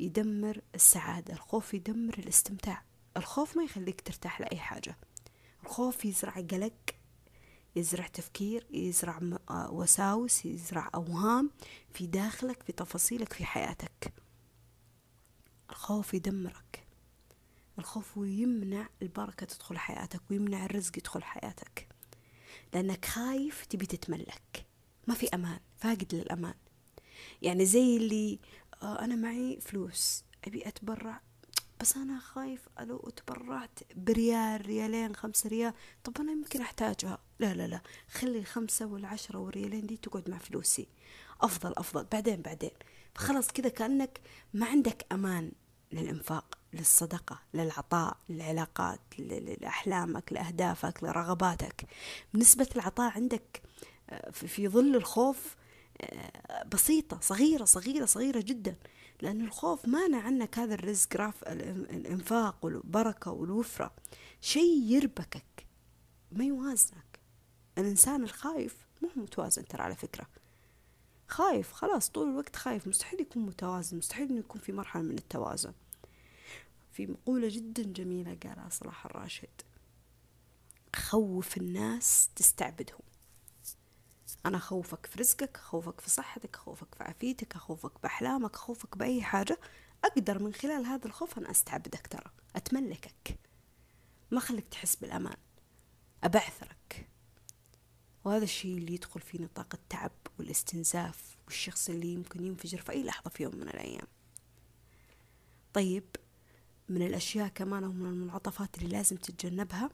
[0.00, 2.82] يدمر السعادة الخوف يدمر الاستمتاع
[3.16, 4.96] الخوف ما يخليك ترتاح لأي حاجة
[5.64, 6.72] الخوف يزرع قلق
[7.76, 9.20] يزرع تفكير يزرع
[9.50, 11.50] آه، وساوس يزرع أوهام
[11.90, 14.12] في داخلك في تفاصيلك في حياتك.
[15.70, 16.86] الخوف يدمرك
[17.78, 21.88] الخوف يمنع البركة تدخل حياتك ويمنع الرزق يدخل حياتك
[22.74, 24.66] لأنك خايف تبي تتملك
[25.06, 25.60] ما في أمان.
[25.80, 26.54] فاقد للأمان.
[27.42, 28.38] يعني زي اللي
[28.82, 31.20] آه أنا معي فلوس أبي أتبرع.
[31.80, 35.72] بس أنا خايف لو تبرعت بريال ريالين خمسة ريال.
[36.04, 37.18] طب أنا يمكن أحتاجها.
[37.38, 37.80] لا لا لا.
[38.10, 40.88] خلي الخمسة والعشرة والريالين دي تقعد مع فلوسي.
[41.40, 42.04] أفضل أفضل.
[42.12, 42.70] بعدين بعدين.
[43.14, 44.20] فخلاص كذا كأنك
[44.54, 45.52] ما عندك أمان
[45.92, 51.86] للإنفاق للصدقة للعطاء للعلاقات لأحلامك لأهدافك لرغباتك.
[52.34, 53.62] نسبة العطاء عندك
[54.32, 55.59] في ظل الخوف آه،
[56.72, 58.76] بسيطة صغيرة صغيرة صغيرة جدا
[59.22, 63.92] لأن الخوف مانع عنك هذا الرزق رافع الإنفاق والبركة والوفرة.
[64.40, 65.66] شيء يربكك
[66.32, 67.20] ما يوازنك.
[67.78, 70.26] الإنسان الخايف مو متوازن ترى على فكرة.
[71.28, 72.86] خايف خلاص طول الوقت خايف.
[72.86, 75.72] مستحيل يكون متوازن مستحيل إنه يكون في مرحلة من التوازن.
[76.92, 79.48] في مقولة جدا جميلة قالها صلاح الراشد
[80.96, 83.09] خوف الناس تستعبدهم.
[84.46, 89.58] أنا أخوفك في رزقك أخوفك في صحتك أخوفك في عافيتك أخوفك بأحلامك أخوفك بأي حاجة
[90.04, 93.38] أقدر من خلال هذا الخوف أن أستعبدك ترى أتملكك.
[94.30, 95.36] ما أخليك تحس بالأمان
[96.24, 97.08] أبعثرك.
[98.24, 103.30] وهذا الشيء اللي يدخل في نطاق التعب والاستنزاف والشخص اللي يمكن ينفجر في أي لحظة
[103.30, 104.06] في يوم من الأيام.
[105.74, 106.04] طيب
[106.88, 109.90] من الأشياء كمان ومن المنعطفات اللي لازم تتجنبها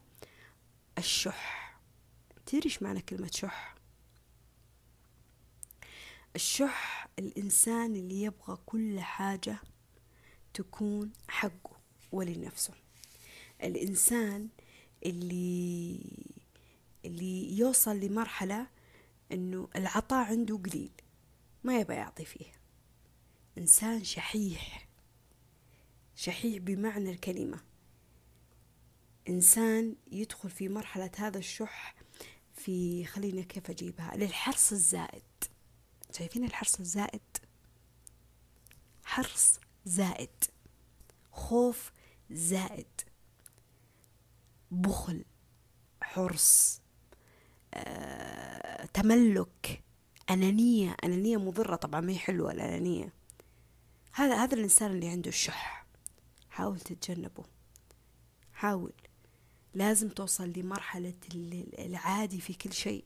[0.99, 1.79] الشح.
[2.47, 3.76] تدري إيش معنى كلمة شح؟
[6.37, 9.59] الشح الإنسان اللي يبغى كل حاجة
[10.55, 11.77] تكون حقه
[12.13, 12.75] ولنفسه.
[13.63, 14.49] الإنسان
[15.07, 16.01] اللي
[17.05, 18.67] اللي يوصل لمرحلة
[19.33, 20.91] إنه العطاء عنده قليل
[21.65, 22.53] ما يبغى يعطي فيه.
[23.59, 24.89] إنسان شحيح
[26.17, 27.61] شحيح بمعنى الكلمة.
[29.29, 31.95] إنسان يدخل في مرحلة هذا الشح
[32.55, 35.23] في خلينا كيف أجيبها للحرص الزائد.
[36.19, 37.37] شايفين الحرص الزائد؟
[39.05, 40.45] حرص زائد.
[41.33, 41.93] خوف
[42.31, 43.01] زائد.
[44.71, 45.25] بخل
[46.03, 46.81] حرص.
[47.75, 49.83] آه، تملك.
[50.31, 50.97] أنانية.
[51.05, 53.13] أنانية مضرة طبعا ما هي حلوة الأنانية.
[54.13, 55.87] هذا هذا الإنسان اللي عنده الشح
[56.51, 57.45] حاول تتجنبه.
[58.53, 58.93] حاول.
[59.75, 61.15] لازم توصل لمرحلة
[61.79, 63.05] العادي في كل شيء.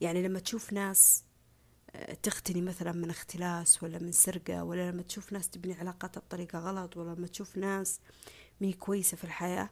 [0.00, 1.24] يعني لما تشوف ناس
[2.22, 6.96] تغتني مثلا من اختلاس ولا من سرقة ولا لما تشوف ناس تبني علاقاتها بطريقة غلط
[6.96, 8.00] ولا لما تشوف ناس
[8.60, 9.70] مي كويسة في الحياة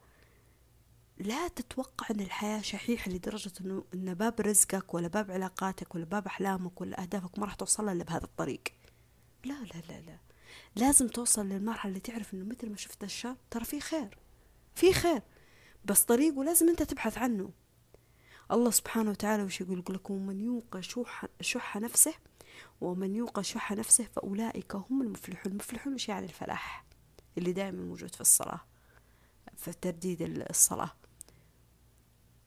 [1.18, 6.26] لا تتوقع إن الحياة شحيحة لدرجة إنه إن باب رزقك ولا باب علاقاتك ولا باب
[6.26, 8.62] أحلامك ولا أهدافك ما راح توصل إلا بهذا الطريق.
[9.44, 10.18] لا لا لا لا.
[10.76, 14.18] لازم توصل للمرحلة اللي تعرف إنه مثل ما شفت الشر ترى في خير
[14.74, 15.22] في خير.
[15.84, 17.50] بس طريقه لازم أنت تبحث عنه.
[18.50, 22.14] الله سبحانه وتعالى وش يقول؟ يقول لكم من يوق شح, شح نفسه
[22.80, 25.52] ومن يوق شح نفسه فأولئك هم المفلحون.
[25.52, 26.84] المفلحون وش يعني الفلاح؟
[27.38, 28.60] اللي دائما موجود في الصلاة
[29.56, 30.90] في ترديد الصلاة.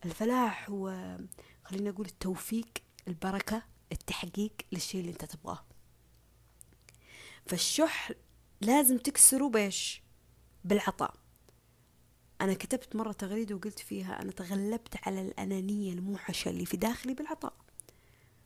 [0.06, 1.18] الفلاح هو
[1.64, 2.68] خلينا نقول التوفيق
[3.08, 5.66] البركة التحقيق للشيء اللي انت تبغاه.
[7.48, 8.12] فالشح
[8.62, 10.04] لازم تكسره بيش
[10.64, 11.14] بالعطاء.
[12.41, 17.54] أنا كتبت مرة تغريدة وقلت فيها أنا تغلبت على الأنانية الموحشة اللي في داخلي بالعطاء.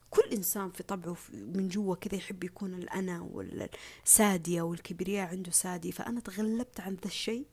[0.09, 6.19] كل إنسان في طبعه من جوا كذا يحب يكون الأنا والسادية والكبرياء عنده سادي فأنا
[6.19, 7.45] تغلبت عن ذا الشيء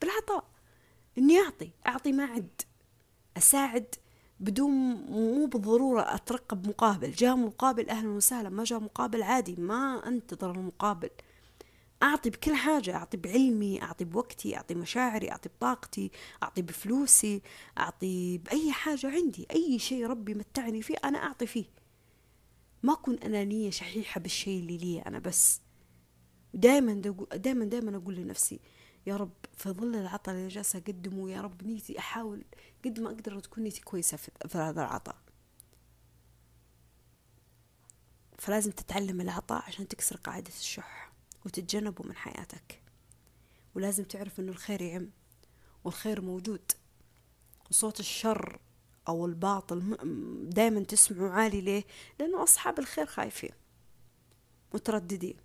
[0.00, 0.44] بالعطاء.
[1.18, 2.62] إني أعطي أعطي ما عد.
[3.36, 3.94] أساعد
[4.40, 4.70] بدون
[5.10, 7.12] مو بالضرورة أترقب مقابل.
[7.12, 11.10] جاء مقابل أهلا وسهلا ما جاء مقابل عادي ما أنتظر المقابل.
[12.02, 16.10] أعطي بكل حاجة أعطي بعلمي أعطي بوقتي أعطي مشاعري أعطي بطاقتي
[16.42, 17.42] أعطي بفلوسي
[17.78, 21.64] أعطي بأي حاجة عندي أي شيء ربي متعني فيه أنا أعطي فيه.
[22.82, 25.60] ما أكون أنانية شحيحة بالشيء اللي لي أنا بس.
[26.54, 26.92] دائما
[27.34, 28.60] دائما دائما أقول لنفسي
[29.06, 32.44] يا رب في ظل العطاء اللي جالسة أقدمه يا رب نيتي أحاول
[32.84, 35.16] قد ما أقدر تكون نيتي كويسة في هذا العطاء.
[38.38, 41.03] فلازم تتعلم العطاء عشان تكسر قاعدة الشح.
[41.46, 42.82] وتتجنبه من حياتك.
[43.74, 45.10] ولازم تعرف إنه الخير يعم
[45.84, 46.72] والخير موجود.
[47.70, 48.58] وصوت الشر
[49.08, 49.96] أو الباطل
[50.50, 51.84] دائما تسمعه عالي ليه؟
[52.20, 53.52] لأنه أصحاب الخير خايفين
[54.74, 55.36] مترددين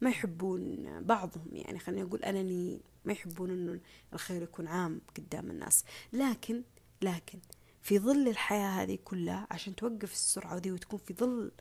[0.00, 1.46] ما يحبون بعضهم.
[1.52, 3.80] يعني خليني أقول انني ما يحبون إنه
[4.12, 5.84] الخير يكون عام قدام الناس.
[6.12, 6.62] لكن
[7.02, 7.38] لكن
[7.82, 11.52] في ظل الحياة هذه كلها عشان توقف السرعة دي وتكون في ظل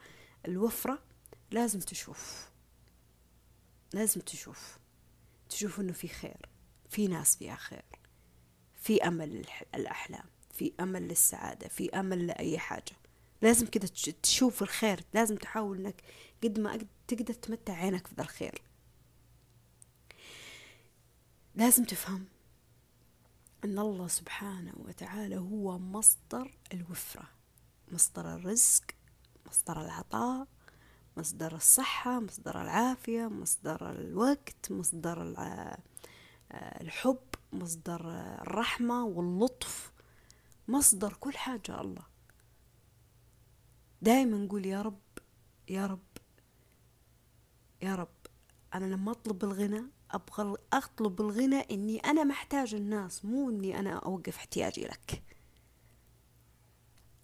[0.48, 1.00] الوفرة
[1.52, 2.50] لازم تشوف.
[3.96, 4.78] لازم تشوف.
[5.50, 6.50] تشوف إنه في خير
[6.90, 7.86] في ناس فيها خير
[8.76, 12.96] في أمل الأحلام في أمل للسعادة في أمل لأي حاجة.
[13.42, 13.88] لازم كده
[14.24, 15.04] تشوف الخير.
[15.14, 16.02] لازم تحاول إنك
[16.44, 18.62] قد ما تقدر تمتع عينك في الخير.
[21.56, 22.26] لازم تفهم
[23.64, 27.30] إن الله سبحانه وتعالى هو مصدر الوفرة.
[27.92, 28.84] مصدر الرزق
[29.46, 30.48] مصدر العطاء
[31.18, 35.78] مصدر الصحة مصدر العافية مصدر الوقت مصدر آه،
[36.82, 37.20] الحب
[37.54, 38.02] مصدر
[38.42, 39.92] الرحمة واللطف.
[40.68, 42.04] مصدر كل حاجة الله.
[44.02, 45.00] دائما نقول يا رب
[45.70, 46.00] يا رب
[47.82, 48.08] يا رب
[48.74, 54.38] أنا لما أطلب الغنى أبغى أطلب الغنى إني أنا محتاج الناس مو إني أنا أوقف
[54.38, 55.24] احتياجي لك.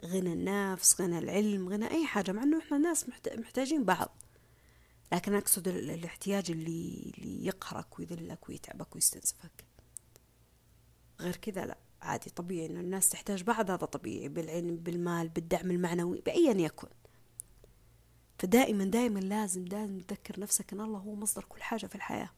[0.05, 4.17] غنى النفس غنى العلم غنى أي حاجة مع أنه إحنا ناس محتاجين بعض.
[5.13, 9.65] لكن أقصد الاحتياج اللي, اللي يقهرك ويذلك ويتعبك ويستنزفك.
[11.19, 16.21] غير كذا لا عادي طبيعي إنه الناس تحتاج بعض هذا طبيعي بالعلم بالمال بالدعم المعنوي
[16.21, 16.87] بأيا يكن.
[18.39, 22.29] فدائما دائما لازم دائما تذكر نفسك أن الله هو مصدر كل حاجة في الحياة.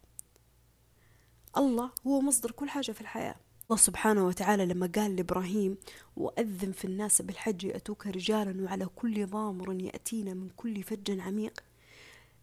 [1.57, 3.36] الله هو مصدر كل حاجة في الحياة.
[3.74, 5.78] الله سبحانه وتعالى لما قال لإبراهيم
[6.16, 11.64] وأذن في الناس بالحج يأتوك رجالا وعلى كل ضامر يأتينا من كل فج عميق.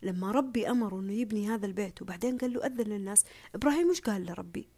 [0.03, 3.24] لما ربي أمره أنه يبني هذا البيت وبعدين قال له أذن للناس
[3.55, 4.68] إبراهيم مش قال لربي؟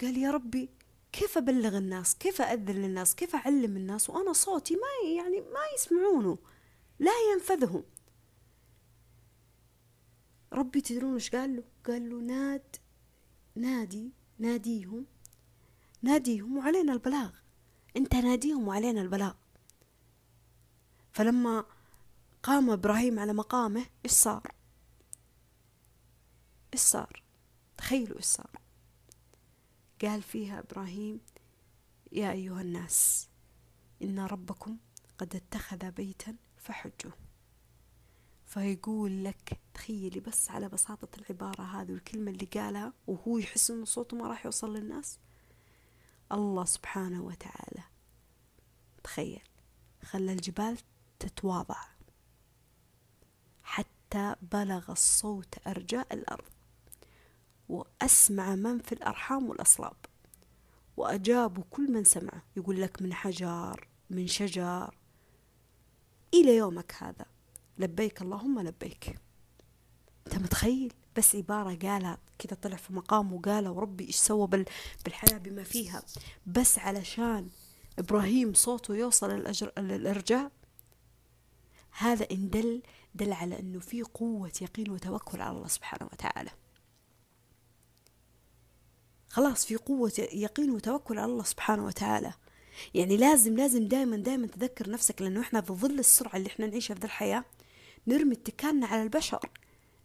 [0.00, 0.68] قال يا ربي
[1.12, 6.38] كيف أبلغ الناس؟ كيف أذن للناس؟ كيف أعلم الناس؟ وأنا صوتي ما يعني ما يسمعونه
[6.98, 7.82] لا ينفذهم.
[10.52, 12.76] ربي تدرون إيش قال له؟ قال له ناد
[13.54, 15.06] نادي ناديهم
[16.06, 17.30] ناديهم وعلينا البلاغ.
[17.96, 19.34] انت ناديهم وعلينا البلاغ.
[21.12, 21.64] فلما
[22.42, 24.54] قام إبراهيم على مقامه إيش صار؟
[26.74, 27.22] إيش صار؟
[27.76, 28.50] تخيلوا إيش صار.
[30.02, 31.20] قال فيها إبراهيم
[32.12, 33.28] يا أيها الناس
[34.02, 34.76] إن ربكم
[35.18, 37.12] قد اتخذ بيتا فحجوا
[38.46, 44.16] فيقول لك تخيلي بس على بساطة العبارة هذه والكلمة اللي قالها وهو يحس إنه صوته
[44.16, 45.18] ما راح يوصل للناس؟
[46.32, 47.82] الله سبحانه وتعالى.
[49.04, 49.42] تخيل
[50.02, 50.78] خلى الجبال
[51.18, 51.80] تتواضع.
[53.62, 56.50] حتى بلغ الصوت أرجاء الأرض.
[57.68, 59.96] وأسمع من في الأرحام والأصلاب.
[60.96, 64.98] وأجابوا كل من سمعه يقول لك من حجر من شجر.
[66.34, 67.26] إلى يومك هذا.
[67.78, 69.20] لبيك اللهم لبيك.
[70.26, 74.48] أنت متخيل؟ بس عبارة قالها كذا طلع في مقام وقالها وربي إيش سوى
[75.04, 76.02] بالحياة بما فيها.
[76.46, 77.48] بس علشان
[77.98, 80.50] إبراهيم صوته يوصل الأجر الإرجاء
[81.98, 82.82] هذا إن دل
[83.14, 86.50] دل على أنه في قوة يقين وتوكل على الله سبحانه وتعالى.
[89.28, 92.32] خلاص في قوة يقين وتوكل على الله سبحانه وتعالى.
[92.94, 96.94] يعني لازم لازم دائما دائما تذكر نفسك لأنه إحنا في ظل السرعة اللي إحنا نعيشها
[96.94, 97.44] في ذي الحياة
[98.06, 99.50] نرمي اتكالنا على البشر.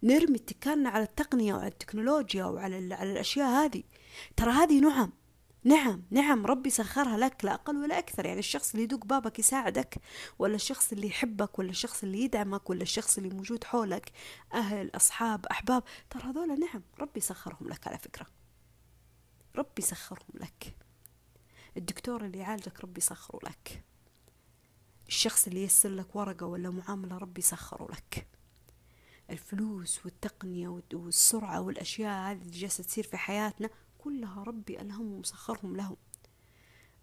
[0.04, 3.84] نرمي اتكالنا على التقنية وعلى التكنولوجيا وعلى على الأشياء هذه.
[4.38, 5.12] ترى هذه نعم.
[5.64, 6.04] نعم.
[6.12, 6.46] نعم.
[6.46, 8.26] ربي سخرها لك لا أقل ولا أكثر.
[8.26, 9.96] يعني الشخص اللي يدق بابك يساعدك
[10.40, 14.12] ولا الشخص اللي يحبك ولا الشخص اللي يدعمك ولا الشخص اللي موجود حولك
[14.54, 15.84] أهل أصحاب أحباب.
[16.10, 16.82] ترى هذول نعم.
[17.00, 18.26] ربي سخرهم لك على فكرة.
[19.56, 20.76] ربي سخرهم لك.
[21.78, 23.84] الدكتور اللي يعالجك ربي سخره لك.
[25.08, 28.28] الشخص اللي يسر لك ورقة ولا معاملة ربي يسخره لك.
[29.32, 35.98] الفلوس والتقنية والسرعة والأشياء هذه اللي جالسة تصير في حياتنا كلها ربي ألهم ومسخرهم لهم.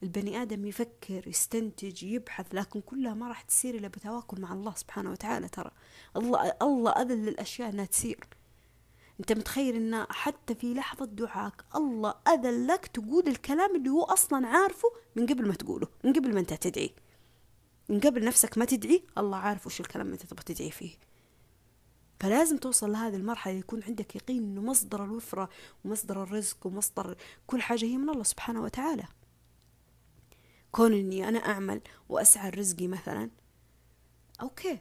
[0.03, 5.11] البني آدم يفكر يستنتج يبحث لكن كلها ما راح تصير إلا بتواكل مع الله سبحانه
[5.11, 5.70] وتعالى ترى.
[6.16, 8.29] الله الله أذن للأشياء أنها تصير.
[9.20, 14.47] أنت متخيل أن حتى في لحظة دعاك الله أذن لك تقول الكلام اللي هو أصلا
[14.47, 16.95] عارفه من قبل ما تقوله من قبل ما أنت تدعي.
[17.89, 21.08] من قبل نفسك ما تدعي الله عارف وش الكلام اللي تبغى تدعي فيه.
[22.21, 25.49] فلازم توصل لهذه المرحلة يكون عندك يقين أنه مصدر الوفرة
[25.85, 27.16] ومصدر الرزق ومصدر
[27.47, 29.05] كل حاجة هي من الله سبحانه وتعالى.
[30.73, 33.31] كون أني أنا أعمل وأسعى رزقي مثلا
[34.43, 34.79] أوكي.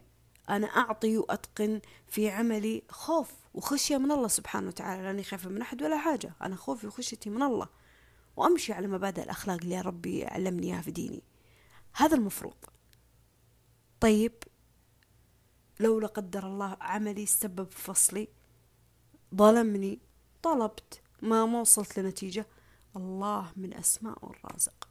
[0.49, 5.83] أنا أعطي وأتقن في عملي خوف وخشية من الله سبحانه وتعالى لاني خايفة من أحد
[5.83, 6.33] ولا حاجة.
[6.41, 7.67] أنا خوفي وخشيتي من الله.
[8.37, 11.23] وأمشي على مبادئ الأخلاق اللي ربي علمني إياها في ديني.
[11.95, 12.55] هذا المفروض.
[13.99, 14.33] طيب
[15.79, 18.27] لو لا قدر الله عملي سبب فصلي
[19.35, 19.99] ظلمني
[20.43, 22.45] طلبت ما ما وصلت لنتيجة.
[22.95, 24.89] الله من أسماء الرازق.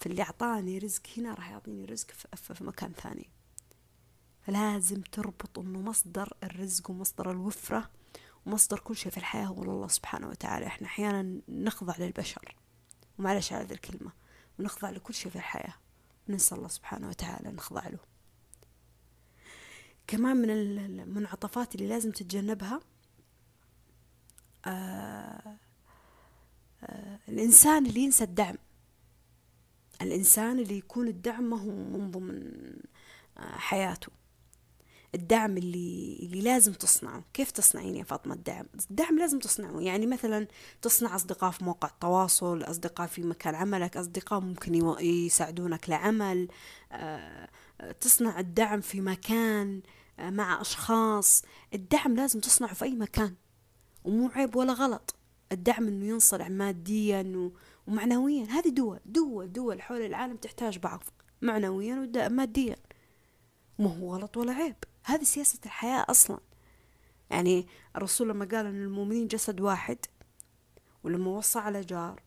[0.00, 3.30] فاللي أعطاني رزق هنا راح يعطيني رزق في مكان ثاني.
[4.42, 7.90] فلازم تربط أنه مصدر الرزق ومصدر الوفرة
[8.46, 10.66] ومصدر كل شيء في الحياة هو الله سبحانه وتعالى.
[10.66, 12.56] إحنا أحيانا نخضع للبشر.
[13.18, 14.12] ومعلش على هذه الكلمة.
[14.58, 15.74] ونخضع لكل شيء في الحياة.
[16.28, 18.15] ننسى الله سبحانه وتعالى نخضع له.
[20.06, 22.80] كمان من المنعطفات اللي لازم تتجنبها
[24.66, 25.56] آه
[26.82, 28.56] آه الإنسان اللي ينسى الدعم.
[30.02, 32.52] الإنسان اللي يكون الدعم ما هو من ضمن
[33.38, 34.08] آه حياته.
[35.14, 37.24] الدعم اللي اللي لازم تصنعه.
[37.34, 39.80] كيف تصنعين يا فاطمة الدعم؟ الدعم لازم تصنعه.
[39.80, 40.46] يعني مثلا
[40.82, 46.48] تصنع أصدقاء في موقع التواصل أصدقاء في مكان عملك أصدقاء ممكن يساعدونك لعمل
[48.00, 49.82] تصنع الدعم في مكان
[50.18, 51.42] مع أشخاص
[51.74, 53.34] الدعم لازم تصنعه في أي مكان
[54.04, 55.14] ومو عيب ولا غلط.
[55.52, 57.50] الدعم إنه ينصنع ماديا
[57.86, 58.44] ومعنويا.
[58.44, 61.04] هذه دول دول دول حول العالم تحتاج بعض
[61.42, 62.76] معنويا وماديا
[63.78, 64.76] ما هو غلط ولا عيب.
[65.04, 66.38] هذه سياسة الحياة أصلا.
[67.30, 69.98] يعني الرسول لما قال أن المؤمنين جسد واحد
[71.04, 72.22] ولما وصى على جار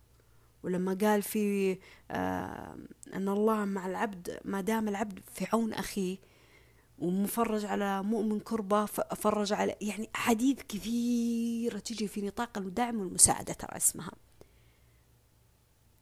[0.64, 1.78] ولما قال في
[2.12, 2.78] آه
[3.14, 6.18] أن الله مع العبد ما دام العبد في عون أخيه
[7.00, 13.78] ومفرج على مؤمن كربة فرج على يعني أحاديث كثيرة تجي في نطاق الدعم والمساعدة ترى
[13.78, 14.12] اسمها.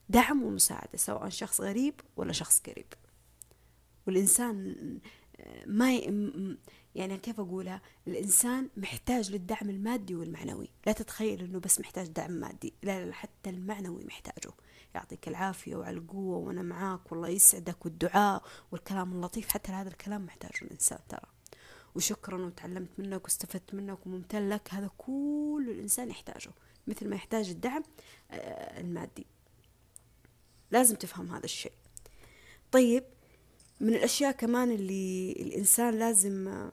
[0.08, 2.86] دعم ومساعدة سواء شخص غريب ولا شخص قريب.
[4.06, 4.76] والإنسان
[5.66, 5.94] ما
[6.94, 10.68] يعني كيف أقولها؟ الإنسان محتاج للدعم المادي والمعنوي.
[10.86, 14.52] لا تتخيل أنه بس محتاج دعم مادي لا لا حتى المعنوي محتاجه.
[14.94, 20.62] يعطيك العافية وعلى القوة وأنا معاك والله يسعدك والدعاء والكلام اللطيف حتى هذا الكلام محتاجه
[20.62, 21.30] الإنسان ترى.
[21.94, 24.68] وشكرا وتعلمت منك واستفدت منك وممتن لك.
[24.74, 26.50] هذا كل الإنسان يحتاجه
[26.86, 27.82] مثل ما يحتاج الدعم
[28.30, 29.26] آه، المادي.
[30.70, 31.72] لازم تفهم هذا الشيء.
[32.72, 33.04] طيب
[33.80, 36.68] من الأشياء كمان اللي الإنسان لازم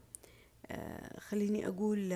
[0.71, 2.13] آه، خليني أقول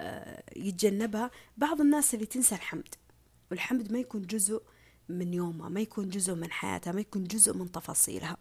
[0.00, 2.94] آه، يتجنبها بعض الناس اللي تنسى الحمد.
[3.50, 4.62] والحمد ما يكون جزء
[5.08, 8.36] من يومها ما يكون جزء من حياتها ما يكون جزء من تفاصيلها.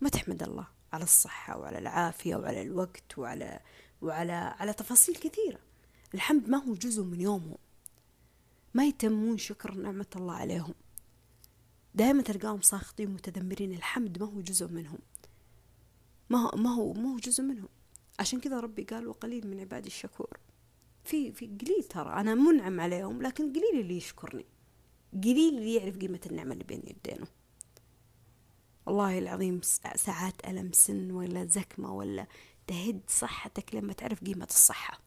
[0.00, 3.60] ما تحمد الله على الصحة وعلى العافية وعلى الوقت وعلى
[4.02, 5.58] وعلى على تفاصيل كثيرة.
[6.14, 7.58] الحمد ما هو جزء من يومهم.
[8.74, 10.74] ما يتمون شكر نعمة الله عليهم.
[11.94, 14.98] دائما تلقاهم ساخطين متذمرين الحمد ما هو جزء منهم.
[16.30, 17.68] ما هو ما هو ما هو جزء منهم.
[18.18, 20.38] عشان كذا ربي قال وقليل من عبادي الشكور.
[21.10, 22.12] في في قليل ترى.
[22.20, 24.46] أنا منعم عليهم لكن قليل اللي يشكرني.
[25.24, 27.26] قليل اللي يعرف قيمة النعمة اللي بين يدينه
[28.86, 29.60] والله العظيم
[29.96, 32.26] ساعات ألم سن ولا زكمة ولا
[32.66, 35.00] تهد صحتك لما تعرف قيمة الصحة.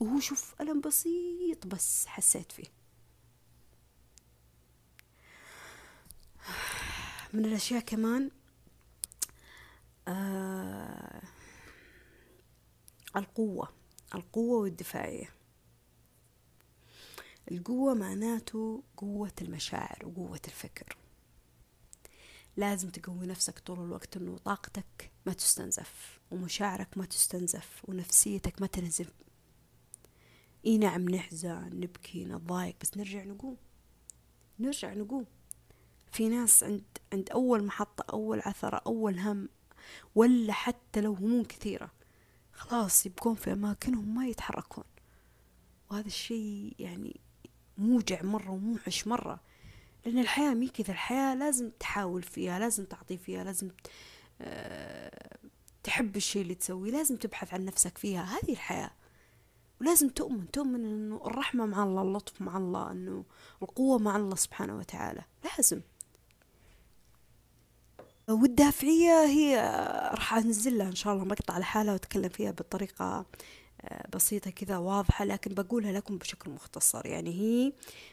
[0.00, 2.64] وهو شوف ألم بسيط بس حسيت فيه.
[7.32, 8.30] من الأشياء كمان
[10.08, 11.22] آه
[13.16, 13.77] القوة.
[14.14, 15.34] القوة والدفاعية.
[17.50, 20.96] القوة معناته قوة المشاعر وقوة الفكر.
[22.56, 29.12] لازم تقوي نفسك طول الوقت إنه طاقتك ما تستنزف ومشاعرك ما تستنزف ونفسيتك ما تنزف.
[30.66, 33.56] إي نعم نحزن نبكي نضايق بس نرجع نقوم.
[34.58, 35.26] نرجع نقوم.
[36.12, 39.48] في ناس عند عند أول محطة أول عثرة أول هم
[40.14, 41.90] ولا حتى لو هموم كثيرة.
[42.58, 44.84] خلاص يبقون في أماكنهم ما يتحركون.
[45.90, 47.20] وهذا الشيء يعني
[47.78, 49.40] موجع مرة وموحش مرة.
[50.06, 53.70] لأن الحياة مي كذا الحياة لازم تحاول فيها لازم تعطي فيها لازم
[54.40, 55.38] آه،
[55.82, 58.22] تحب الشيء اللي تسويه لازم تبحث عن نفسك فيها.
[58.24, 58.90] هذه الحياة.
[59.80, 63.24] ولازم تؤمن تؤمن إنه الرحمة مع الله اللطف مع الله إنه
[63.62, 65.22] القوة مع الله سبحانه وتعالى.
[65.44, 65.80] لازم.
[68.28, 69.56] والدافعية هي
[70.14, 73.26] راح أنزل لها إن شاء الله مقطع لحالها وأتكلم فيها بطريقة
[73.82, 77.06] آه، بسيطة كذا واضحة لكن بقولها لكم بشكل مختصر.
[77.06, 77.72] يعني هي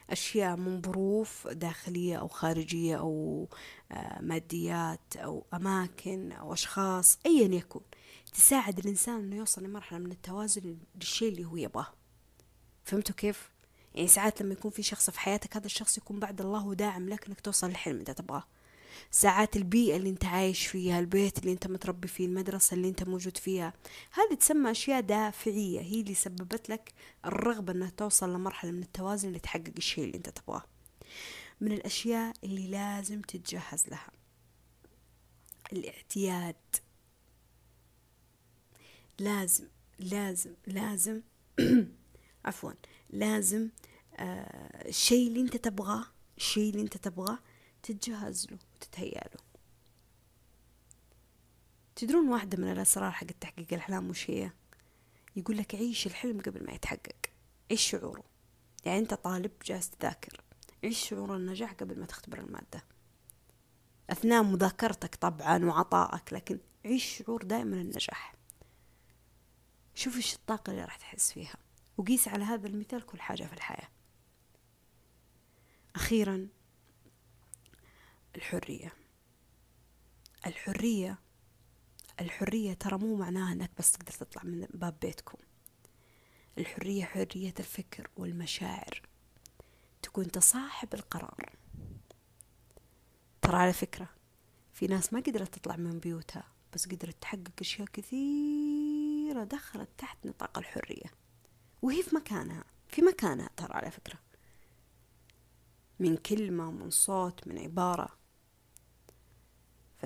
[0.09, 3.47] أشياء من ظروف داخلية أو خارجية أو
[3.91, 7.81] آه، ماديات أو أماكن أو أشخاص أيا يكن
[8.33, 11.87] تساعد الإنسان إنه يوصل لمرحلة من التوازن للشيء اللي هو يبغاه.
[12.83, 13.49] فهمتوا كيف؟
[13.95, 17.27] يعني ساعات لما يكون في شخص في حياتك هذا الشخص يكون بعد الله داعم لك
[17.27, 18.43] إنك توصل للحلم اللي تبغاه.
[19.11, 23.37] ساعات البيئة اللي انت عايش فيها البيت اللي انت متربي فيه المدرسة اللي انت موجود
[23.37, 23.73] فيها
[24.11, 25.81] هذه تسمى أشياء دافعية.
[25.81, 26.93] هي اللي سببت لك
[27.25, 30.63] الرغبة إنها توصل لمرحلة من التوازن اللي تحقق الشيء اللي انت تبغاه.
[31.61, 34.11] من الأشياء اللي لازم تتجهز لها.
[35.73, 36.55] الاعتياد.
[39.19, 39.67] لازم
[39.99, 41.21] لازم لازم
[42.45, 42.71] عفوا
[43.09, 43.69] لازم
[44.15, 46.05] آه الشيء اللي انت تبغاه
[46.37, 47.39] الشيء اللي انت تبغاه
[47.83, 48.57] تتجهز له.
[48.75, 49.45] وتتهيأ له
[51.95, 54.51] تدرون واحدة من الأسرار حق تحقيق الأحلام وش هي؟
[55.35, 57.15] يقول لك عيش الحلم قبل ما يتحقق.
[57.71, 58.23] عيش شعوره.
[58.85, 60.41] يعني أنت طالب جالس تذاكر.
[60.83, 62.83] عيش شعور النجاح قبل ما تختبر المادة.
[64.09, 68.35] أثناء مذاكرتك طبعا وعطائك لكن عيش شعور دائما النجاح.
[69.95, 71.55] شوف إيش الطاقة اللي راح تحس فيها.
[71.97, 73.89] وقيس على هذا المثال كل حاجة في الحياة.
[75.95, 76.47] أخيرا
[78.35, 78.93] الحرية.
[80.45, 81.19] الحرية
[82.21, 85.37] الحرية ترى مو معناها إنك بس تقدر تطلع من باب بيتكم.
[86.57, 89.01] الحرية حرية الفكر والمشاعر.
[90.01, 91.55] تكون أنت صاحب القرار.
[93.41, 94.09] ترى على فكرة
[94.73, 100.57] في ناس ما قدرت تطلع من بيوتها بس قدرت تحقق أشياء كثيرة دخلت تحت نطاق
[100.57, 101.11] الحرية.
[101.81, 104.19] وهي في مكانها في مكانها ترى على فكرة.
[105.99, 108.24] من كلمة من صوت من عبارة.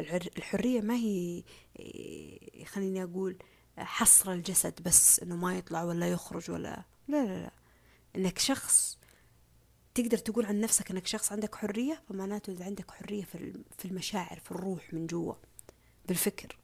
[0.04, 1.44] فالحرية ما هي
[1.80, 3.38] إيه، خليني أقول
[3.78, 7.52] حصر الجسد بس إنه ما يطلع ولا يخرج ولا لا لا لا.
[8.16, 9.00] إنك شخص
[9.96, 14.52] تقدر تقول عن نفسك إنك شخص عندك حرية فمعناته إذا عندك حرية في المشاعر في
[14.52, 15.34] الروح من جوا
[16.08, 16.58] بالفكر.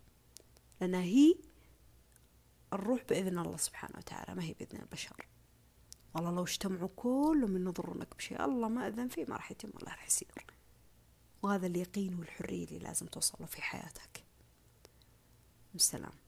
[0.81, 1.35] لانها هي
[2.73, 5.27] الروح بإذن الله سبحانه وتعالى ما هي بإذن البشر.
[6.15, 10.07] والله لو اجتمعوا كلهم ينظرونك بشيء الله ما أذن فيه ما راح يتم ولا راح
[10.07, 10.45] يصير.
[11.45, 14.23] وهذا اليقين والحرية اللي لازم توصله في حياتك.
[15.75, 16.24] السلام.